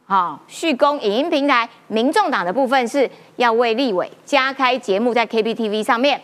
[0.05, 6.21] 好，续攻影音平台，民众党的部分是要为立委加开节目在 KPTV 上面。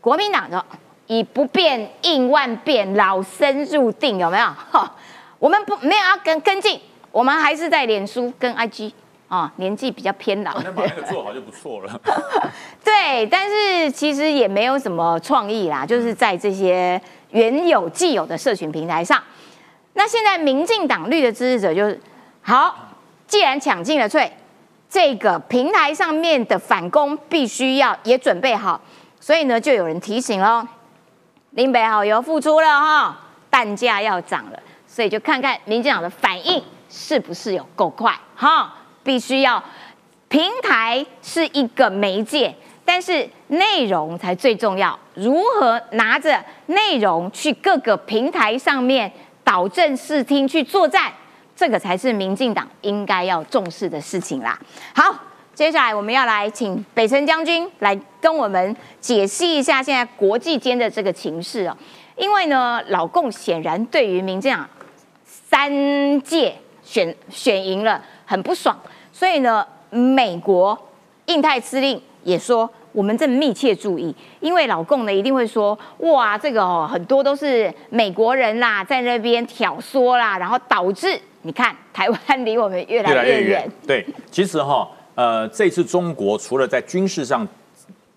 [0.00, 0.64] 国民党的
[1.06, 4.46] 以不变应万变，老生入定，有没有？
[4.70, 4.94] 哈，
[5.38, 6.80] 我们不没有要跟跟进。
[7.10, 8.90] 我们还是在脸书跟 IG
[9.28, 12.00] 啊，年纪比较偏老，能 把那个做好就不错了。
[12.82, 17.00] 对，但是其实也没有什么创意啦，就是在这些
[17.30, 19.22] 原有既有的社群平台上。
[19.92, 22.00] 那现在民进党绿的支持者就是
[22.42, 22.74] 好，
[23.28, 24.32] 既然抢进了翠，
[24.90, 28.80] 这个平台上面的反攻必须要也准备好，
[29.20, 30.66] 所以呢，就有人提醒喽，
[31.54, 36.62] 林北好油付出了哈，蛋价要涨了，所以就看看民进党的反应。
[36.96, 38.16] 是不是有够快？
[38.36, 39.60] 哈，必须要
[40.28, 44.96] 平台是一个媒介，但是内容才最重要。
[45.14, 49.10] 如何拿着内容去各个平台上面
[49.42, 51.12] 导正视听去作战，
[51.56, 54.56] 这个才是民进党应该要重视的事情啦。
[54.94, 55.12] 好，
[55.54, 61.76] 接下来我们要来请北辰将军来跟我们解析一下现在国际间的这个情势哦。
[62.16, 64.68] 因为呢，老共显然对于民进党
[65.24, 66.54] 三届。
[66.86, 68.78] 选选赢了，很不爽，
[69.10, 70.78] 所以呢，美国
[71.24, 83.66] 印太司令也说，我们正密切注意，因为老共呢一定会说，哇，这个哦很多都是美国人啦，在那边挑唆啦，然后导致你看台湾离我们越来越远。
[83.86, 87.46] 对，其实哈，呃，这次中国除了在军事上。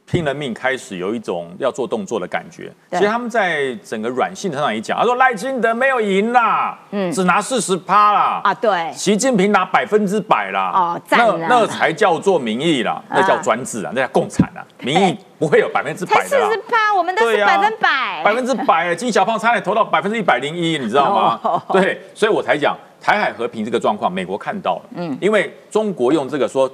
[0.09, 2.71] 拼了命开始有一种要做动作的感觉。
[2.91, 8.39] 其实他们在整个软性上也讲，他说赖清德没有赢啦，嗯，只拿四十趴啦。
[8.41, 8.89] 啊，对。
[8.93, 10.71] 习近平拿百分之百啦。
[10.73, 14.63] 哦，那那才叫做民意啦，那叫专制啊，那叫共产啊。
[14.79, 16.29] 民意不会有百分之百的。
[16.29, 18.23] 四十趴，我们都是百分百。
[18.23, 21.61] 百分之百，金小胖差点投到百分之一百零一，你知道吗？
[21.73, 24.83] 对，所以我才讲台海和平这个状况，美国看到了。
[24.95, 26.71] 嗯，因为中国用这个说。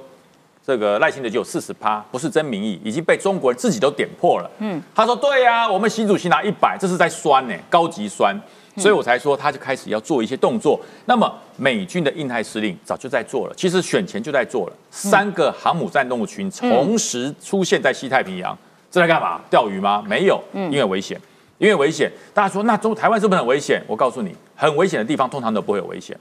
[0.66, 4.50] 这个赖清德就有四十趴，不是真民意，已经被中国人自己都点破了。
[4.60, 8.34] 嗯，他说对呀，我们习主席拿一百，这是在酸呢，高级酸，
[8.78, 10.80] 所以我才说他就开始要做一些动作。
[11.04, 18.56] 那么美军的印太司令早就在做了，其实选前就在做了，三个航母战斗群同时出现在西太平洋，
[18.90, 19.38] 这在干嘛？
[19.50, 20.02] 钓鱼吗？
[20.06, 21.20] 没有，因为危险，
[21.58, 22.10] 因为危险。
[22.32, 23.82] 大家说那中台湾是不是很危险？
[23.86, 26.18] 我告诉你，很危险的地方通常都不会有危险。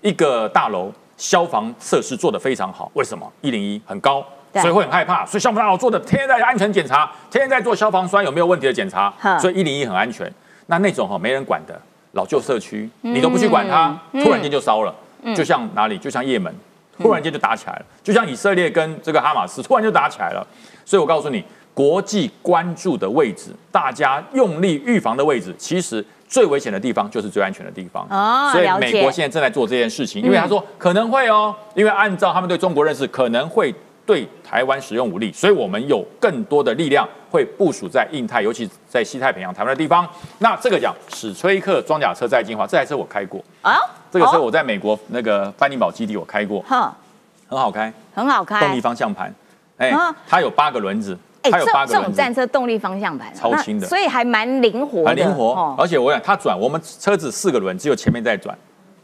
[0.00, 0.92] 一个大楼。
[1.16, 3.30] 消防设施做得非常好，为什么？
[3.40, 5.24] 一零一很高，所以会很害怕。
[5.24, 10.32] 所以消防大楼做的天天在安全检查，天天在做消防栓有没有问题的检查，所以一零一很安全。
[10.66, 11.80] 那那种哈没人管的
[12.12, 14.94] 老旧社区，你都不去管它，突然间就烧了，
[15.36, 15.98] 就像哪里？
[15.98, 16.52] 就像也门，
[16.98, 20.46] 突然间就打起来了，就像以色列跟这个哈马斯突然就打起来了。
[20.84, 21.44] 所以我告诉你，
[21.74, 26.04] 国际关注的位置，大家用力预防的位置，其实。
[26.32, 28.06] 最危险的地方就是最安全的地方。
[28.08, 33.72] 哦，所以美国现在正在做这件事情，因为他说可能会哦，因为按照他们对中国认识，可能会
[34.06, 40.08] 对台湾使用武力，所以我们有更多的力量会部署在印太，尤其在西太平洋台湾的地方。
[40.38, 43.38] 那这个讲史崔克装甲车在进化，这台车我开过。
[43.60, 43.76] 啊，
[44.10, 46.96] 这个车我在美国那个班尼堡基地我开过，哈，
[47.46, 49.30] 很好开，很好开，动力方向盘，
[49.76, 49.92] 哎，
[50.26, 51.18] 它有八个轮子。
[51.42, 58.56] 哎，这这种战车动力方向盘啊，超轻的所以还蛮灵活的，很灵活哦，而且我想它转，我们车子四个轮只有前面在转，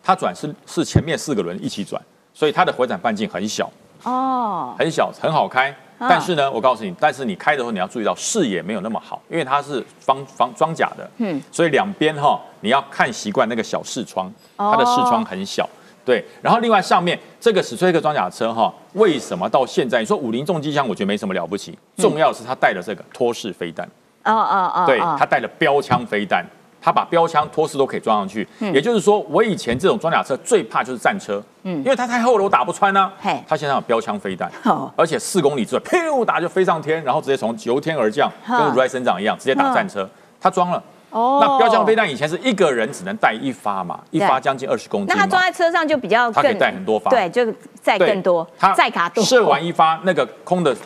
[0.03, 2.01] 它转是是前面四个轮一起转，
[2.33, 3.71] 所以它的回转半径很小，
[4.05, 5.75] 哦，很小，很好开。
[5.99, 15.69] 啊但是呢，我告诉你，但是你开的时候你要注意到视野没有那么好，因为它是防防装甲的，嗯所以两边哈你要看习惯那个小视窗，它的视窗很小。
[16.09, 23.87] 对，然后另外上面这个史崔克装甲车哈，为什么到现在你说五菱重机枪，我觉得没什么了不起，重要的是它带了这个托式飞弹。
[24.25, 26.43] 哦哦哦，对，哦它带了标枪飞弹，
[26.81, 28.49] 它把标枪、托式都可以装上去。
[28.61, 33.39] 嗯也就是说，我以前这种装甲车最怕就是战车，嗯因为它太厚了，我打不穿啊嘿。
[33.47, 40.09] 它现在有标枪飞弹哦，而且四公里之外，噗打就飞上天，然后直接从由天而降，哈跟如来神掌一样，直接打战车。
[40.41, 40.83] 它装了。
[41.11, 45.41] 哦那标枪飞弹以前是一个人只能带一发嘛，一发将近二十公斤那它装。
[45.41, 47.45] 在车上就比较它可以更带很多发对，就
[47.81, 50.77] 载对更多，它载卡多，射完一发，那个空的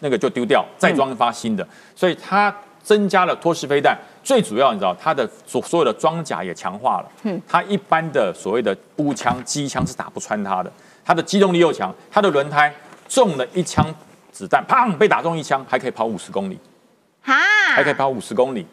[0.00, 3.96] 那个就丢掉，再装一发新的，所以它增加了托式飞弹。
[4.22, 7.06] 最主要你知道，它的所所有的装甲也强化了。
[7.22, 10.70] 嗯它一般的所谓的步枪、机枪是打不穿它的，
[11.04, 12.74] 它的机动力又强，它的轮胎
[13.08, 13.86] 中了一枪
[14.30, 16.58] 子弹，砰被打中一枪，还可以跑五十公里，
[17.22, 17.34] 哈，
[17.74, 18.66] 还可以跑五十公里。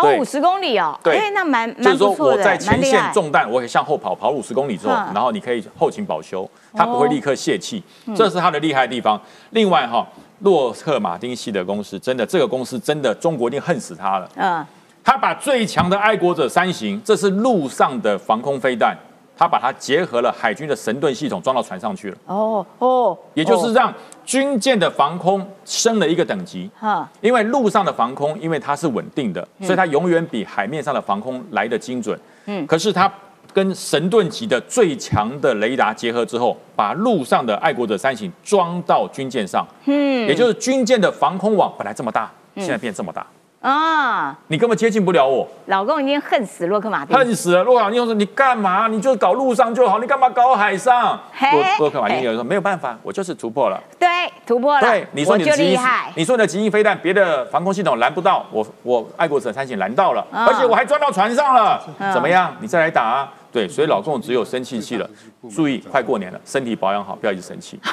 [0.00, 3.02] 对跑五十公里哦，对哎，那蛮就是说蛮不错的，我在前蛮厉害。
[3.02, 9.20] 线中弹，我可以向后跑，跑五十公里之后嗯，然后你可以后勤保修，它不会立刻泄气，嗯这是它的厉害的地方。
[9.50, 10.06] 另外哈，
[10.40, 14.28] 洛克马丁系的公司真的，这个公司真的中国一定恨死他了。
[14.36, 14.64] 嗯，
[15.04, 18.96] 他把最强的爱国者三型，这是陆上的防空飞弹，
[19.36, 23.92] 他把它结合了海军的神盾系统装到船上去了，哦哦，也就是让
[24.24, 26.70] 军舰的防空升了一个等级。
[26.78, 29.66] 哈，因为陆上的防空，因为它是稳定的，嗯。
[29.66, 32.18] 所以它永远比海面上的防空来的精准。
[32.46, 32.66] 嗯。
[32.66, 33.12] 可是它
[33.52, 40.26] 跟神盾级的最强的雷达结合之后，把陆上的爱国者三型装到军舰上，嗯。
[40.28, 42.62] 也就是军舰的防空网本来这么大，嗯。
[42.62, 43.26] 现在变这么大，
[43.62, 47.62] 啊，你根本接近不了我，老公已经恨死洛克马丁，恨死了。
[47.62, 48.88] 洛克马丁说：“你干嘛？
[48.88, 54.08] 你就搞陆上就好，你干嘛搞海上？”嘿洛洛克马丁嘿就说：“没有办法，我就是突破了。”对，
[54.44, 62.52] 突破了，对，你说你的极音厉害，你说你的极音飞弹，别的防空系统拦不到，我我爱国者三型拦到了，嗯而且我还钻到船上了，嗯怎么样？
[62.60, 63.32] 你再来打啊？
[63.52, 65.08] 对，所以老公只有生气气了，
[65.54, 67.78] 注意，快过年了，身体保养好，不要一直生气。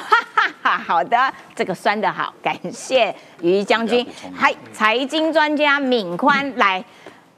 [0.62, 1.16] 哈哈，好的，
[1.54, 4.06] 这个酸的好，感谢于将军。
[4.36, 6.84] 还财经专家敏宽来，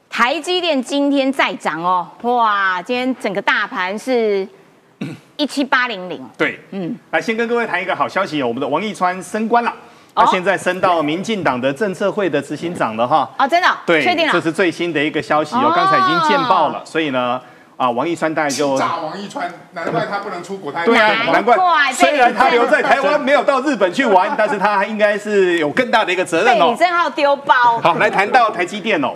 [0.09, 4.47] 台积电今天再涨哦，哇，今天整个大盘是
[5.37, 9.71] 一七八零零，对，嗯，来先跟各位谈一个好消息哦，我们的王义川升官了，
[10.13, 10.23] 哦。
[10.23, 13.29] 他现在升到民进党的政策会的执行长了哈。
[13.37, 14.33] 哦，真的哦，对，确定了。
[14.33, 17.41] 这，是最新的一个消息哦哦，刚才已经见报了，所以呢，
[17.75, 21.57] 啊，王一川大概就炸王一川，难怪他不能出国，他对啊，难怪
[21.91, 26.65] 虽然他留在台湾没有到日本去玩，但是他应该是有更大的一个责任哦。
[26.65, 27.53] 被李正浩丢包。
[27.81, 29.13] 好，来谈到台积电哦。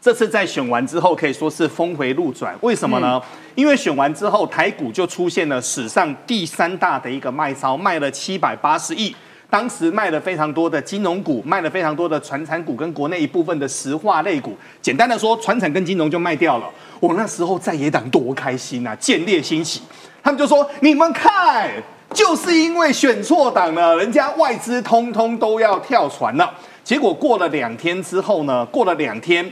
[0.00, 2.54] 这次在选完之后，可以说是峰回路转。
[2.60, 3.20] 为什么呢？
[3.56, 9.16] 因为选完之后，台股就出现了史上第三大的一个卖超，卖了七百八十亿。
[9.48, 14.56] 当时卖了非常多的金融股，卖了非常多的传产股跟国内一部分的石化类股。
[14.82, 16.68] 简单的说，传产跟金融就卖掉了。
[16.98, 19.80] 我那时候在野党多开心啊，见猎欣喜。
[20.22, 21.70] 他们就说：“你们看，
[22.12, 29.50] 就是因为选错党了，人家外资通通都要跳船了。”结果过了两天之后呢，过了两天。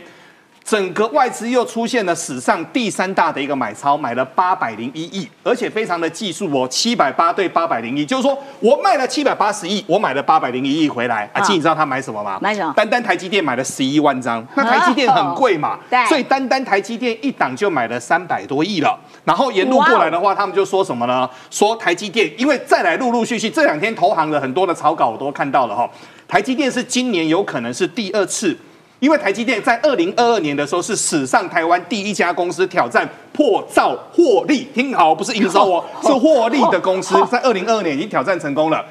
[0.65, 11.29] 整个外资又出现了史上第三大的一个买超，买了八百零一亿，而且非常的技术哦，七百八对八百零一，就是说我卖了七百八十亿，我买了八百零一亿回来。
[11.35, 12.39] 阿啊基，你知道他买什么吗？
[12.41, 18.99] 买什么单单台积电买了十一万张，那台积电很贵嘛，对所以单单台积电一档就买了三百多亿了。
[19.25, 21.29] 然后沿路过来的话，他们就说什么呢？
[21.51, 25.87] 说台积电，因为再来陆陆续续这两天投行的很多的草稿我都看到了哈，
[26.27, 28.57] 台积电是今年有可能是第二次。
[29.05, 38.83] 因为台积电在二零二二年的时候是史上台湾第一家公司挑战破兆获利，听好，不是营收哦， 是获利的公司，在二零二二年已经挑战成功了。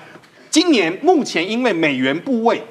[0.52, 2.62] 今年目前因为美元部位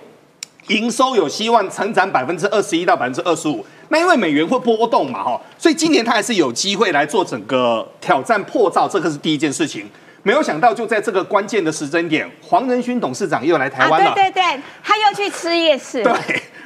[0.69, 9.91] 营收有希望成长百分之二十一到百分之二十五，那因为美元会波动嘛，哈，所以今年它还是有机会来做整个挑战破兆，这个是第一件事情。
[10.23, 14.11] 没有想到就在这个关键的时针点，黄仁勋董事长又来台湾了。
[14.11, 16.01] 啊，对对对，他又去吃夜市。
[16.05, 16.13] 对，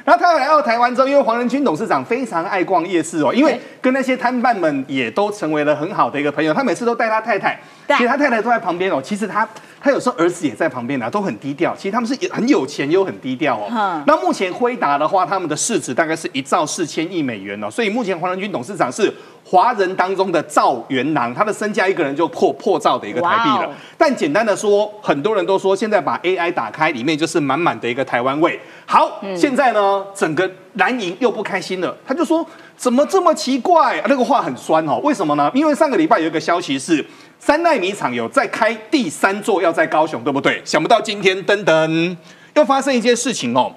[0.07, 6.53] 然后他来到台湾之后，因为黄仁勋董事长非常爱逛夜市哦，因为跟那些摊贩们也都成为了很好的一个朋友。
[6.53, 9.01] 他每次都带他太太，其实他太太都在旁边哦。
[9.03, 9.45] 其实他
[9.81, 11.75] 他有时候儿子也在旁边啊，都很低调。
[11.75, 13.67] 其实他们是很有钱又很低调哦。
[13.69, 19.13] 嗯那目前辉达的话，他们的市值大概是一兆四千亿美元哦，所以目前黄仁勋董事长是
[19.49, 23.71] 华人当中的赵元郎，他的身价一个人就破破兆的一个台币了。
[23.97, 28.59] 但简单的说，很多人都说现在把 AI 打开，里面就是满满的一个台湾味。
[28.85, 32.45] 好，现在呢，整个蓝营又不开心了，他就说
[32.75, 34.03] 怎么这么奇怪？
[34.09, 34.99] 那个话很酸哦。
[35.01, 35.49] 为什么呢？
[35.53, 37.05] 因为上个礼拜有一个消息是
[37.39, 40.61] 三奈米厂有在开第三座，要在高雄，对不对？
[40.65, 42.17] 想不到今天噔噔
[42.55, 43.71] 又发生一件事情哦，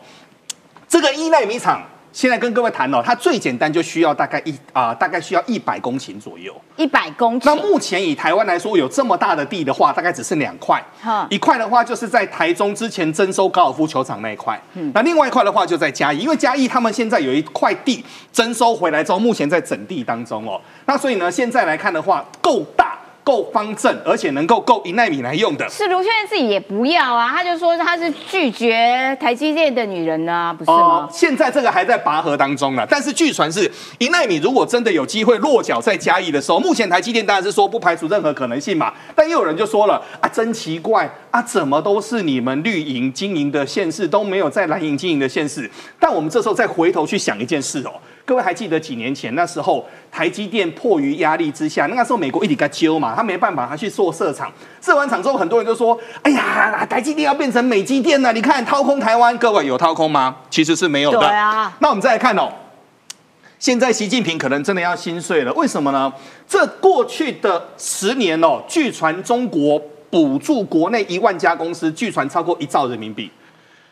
[0.89, 1.81] 这个一奈米厂。
[2.13, 6.55] 现在跟各位谈哦，它最简单就需要大概一啊，大概需要一百公顷左右。
[6.77, 7.45] 一百公顷。
[7.45, 10.83] 那目前以台湾来说，有这么大的地的话，大概只剩两块。
[11.29, 14.61] 一块的话就是在台中之前征收高尔夫球场那一块。
[14.75, 14.91] 嗯。
[14.95, 20.61] 那另外一块的话就在嘉义，因为嘉义他们现在有一块地征收回来之后，目前在整地当中哦。
[20.87, 22.99] 那所以呢，现在来看的话，够大。
[23.23, 31.09] 够方正，而且能够够一纳米来用的，是卢秀燕自己也不要啊，他就说他是拒绝台积电的女人呢，不是吗？
[31.13, 45.71] 现在这个还在拔河当中呢，但是据传是一纳米，如果真的有机会落脚在嘉义的时候，目前台积电当然是说不排除任何可能性嘛，但又有人就说了啊，真奇怪啊，怎么都是你们绿营经营的县市都没有在蓝营经营的县市？
[45.99, 47.93] 但我们这时候再回头去想一件事哦。
[48.31, 54.49] 各位还记得几年前那时候，台积电迫于压力之下，那个时候美国一直在揪嘛，他没办法，他去做设厂。
[54.81, 58.33] 设完厂之后，很多人就说：“哎呀，台积电要变成美积电了！
[58.33, 60.37] 你看掏空台湾，各位有掏空吗？
[60.49, 61.77] 其实是没有的。”对啊。
[61.81, 62.53] 那我们再来看哦，
[63.59, 65.53] 现在习近平可能真的要心碎了。
[65.55, 66.13] 为什么呢？
[66.47, 69.77] 这过去的十年哦，据传中国
[70.09, 73.29] 补助国内一万家公司，据传超过一兆人民币。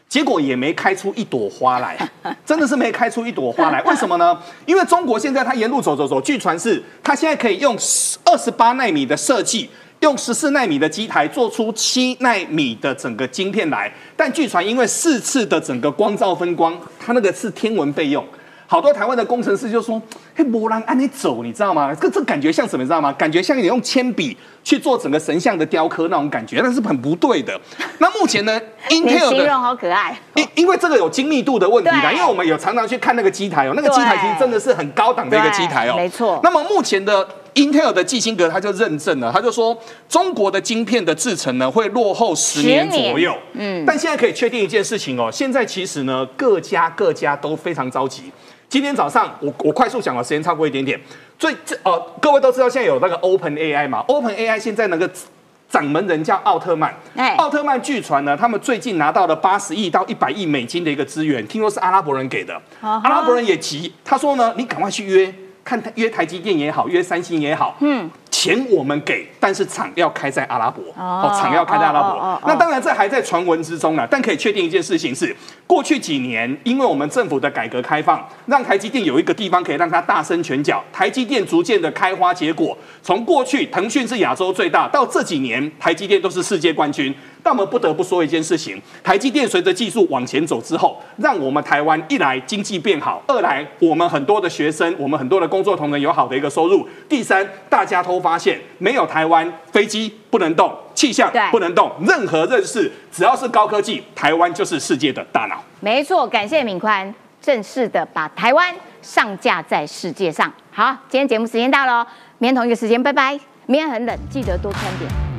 [0.09, 1.99] 结果也没开出一朵花来，
[2.47, 3.83] 真的是没开出一朵花来。
[3.83, 4.37] 为什么呢？
[4.65, 7.77] 因为中国现在它沿路走走走，据传是它现在可以用
[8.25, 9.69] 二十八纳米的设计，
[10.01, 13.93] 用十四纳米的机台做出七纳米的整个晶片来。
[14.17, 18.27] 但据传因为四次的整个光照分光，它那个是天文费用。
[18.71, 20.01] 好多台湾的工程师就说
[20.37, 21.95] ：“嘿，波兰按你走，你知道吗？
[21.99, 22.83] 这这感觉像什么？
[22.83, 23.11] 你知道吗？
[23.15, 27.59] 感觉像你用铅笔去做整个神像的雕刻那种感觉，那是很不对的。
[27.97, 28.61] 那目前呢，
[28.91, 32.13] Intel 的形容好可爱，因因为这个有精密度的问题啦。
[32.13, 36.39] 因为我们有常常去看那个机台哦，那个机台其实真的是很高档的一个机台哦，没错。
[36.43, 39.75] 那么目前的 Intel 的基辛格他就认证了，他就说
[40.11, 43.35] 中国的晶片的制程呢会落后十年左右。
[43.55, 48.31] 嗯，但现在可以确定一件事情哦，现在其实呢各家各家都非常着急。
[48.69, 51.01] 今天早上，我我快速讲了，时间超过一点点。
[51.39, 55.11] 最这呃，各位都知道现在有那个 Open AI 嘛？Open AI 现在那个
[55.71, 56.95] 掌门人叫奥特曼。
[57.17, 62.61] 哎，奥特曼据传呢，他们最近拿到了八十亿到一百亿美金的一个资源，听说是阿拉伯人给的。
[62.83, 67.77] 阿拉伯人也急，他说呢，你赶快去约，看约台积电也好，约三星也好。
[67.81, 68.11] 嗯。
[68.31, 72.43] 钱我们给，但是厂要开在阿拉伯，哦，厂要开在阿拉伯。
[72.47, 75.35] 那当然这还在传闻之中呢，但可以确定一件事情是，
[75.67, 82.77] 过去几年因为我们政府的改革开放，让台积电有一个地方可以让它大伸拳脚，台积电逐渐的开花结果。
[83.03, 87.15] 从过去腾讯是亚洲最大，到这几年台积电都是世界冠军。
[87.41, 96.87] 但我们不得不说一件事情：台积电随着技术往前走之后，让我们台湾一来经济变好，二来我们很多的学生，我们很多的工作同仁有好的一个收入。
[97.09, 105.63] 第三，大家都发现没有台湾飞机不能动，气象不能动，任何认识只要是高科技，台湾就是世界的大脑。
[105.79, 110.53] 没错，感谢敏宽正式的把台湾上架在世界上。
[110.73, 112.05] 好，今天节目时间到喽，
[112.39, 113.39] 明天同一个时间，拜拜。
[113.67, 115.38] 明天很冷，记得多穿点。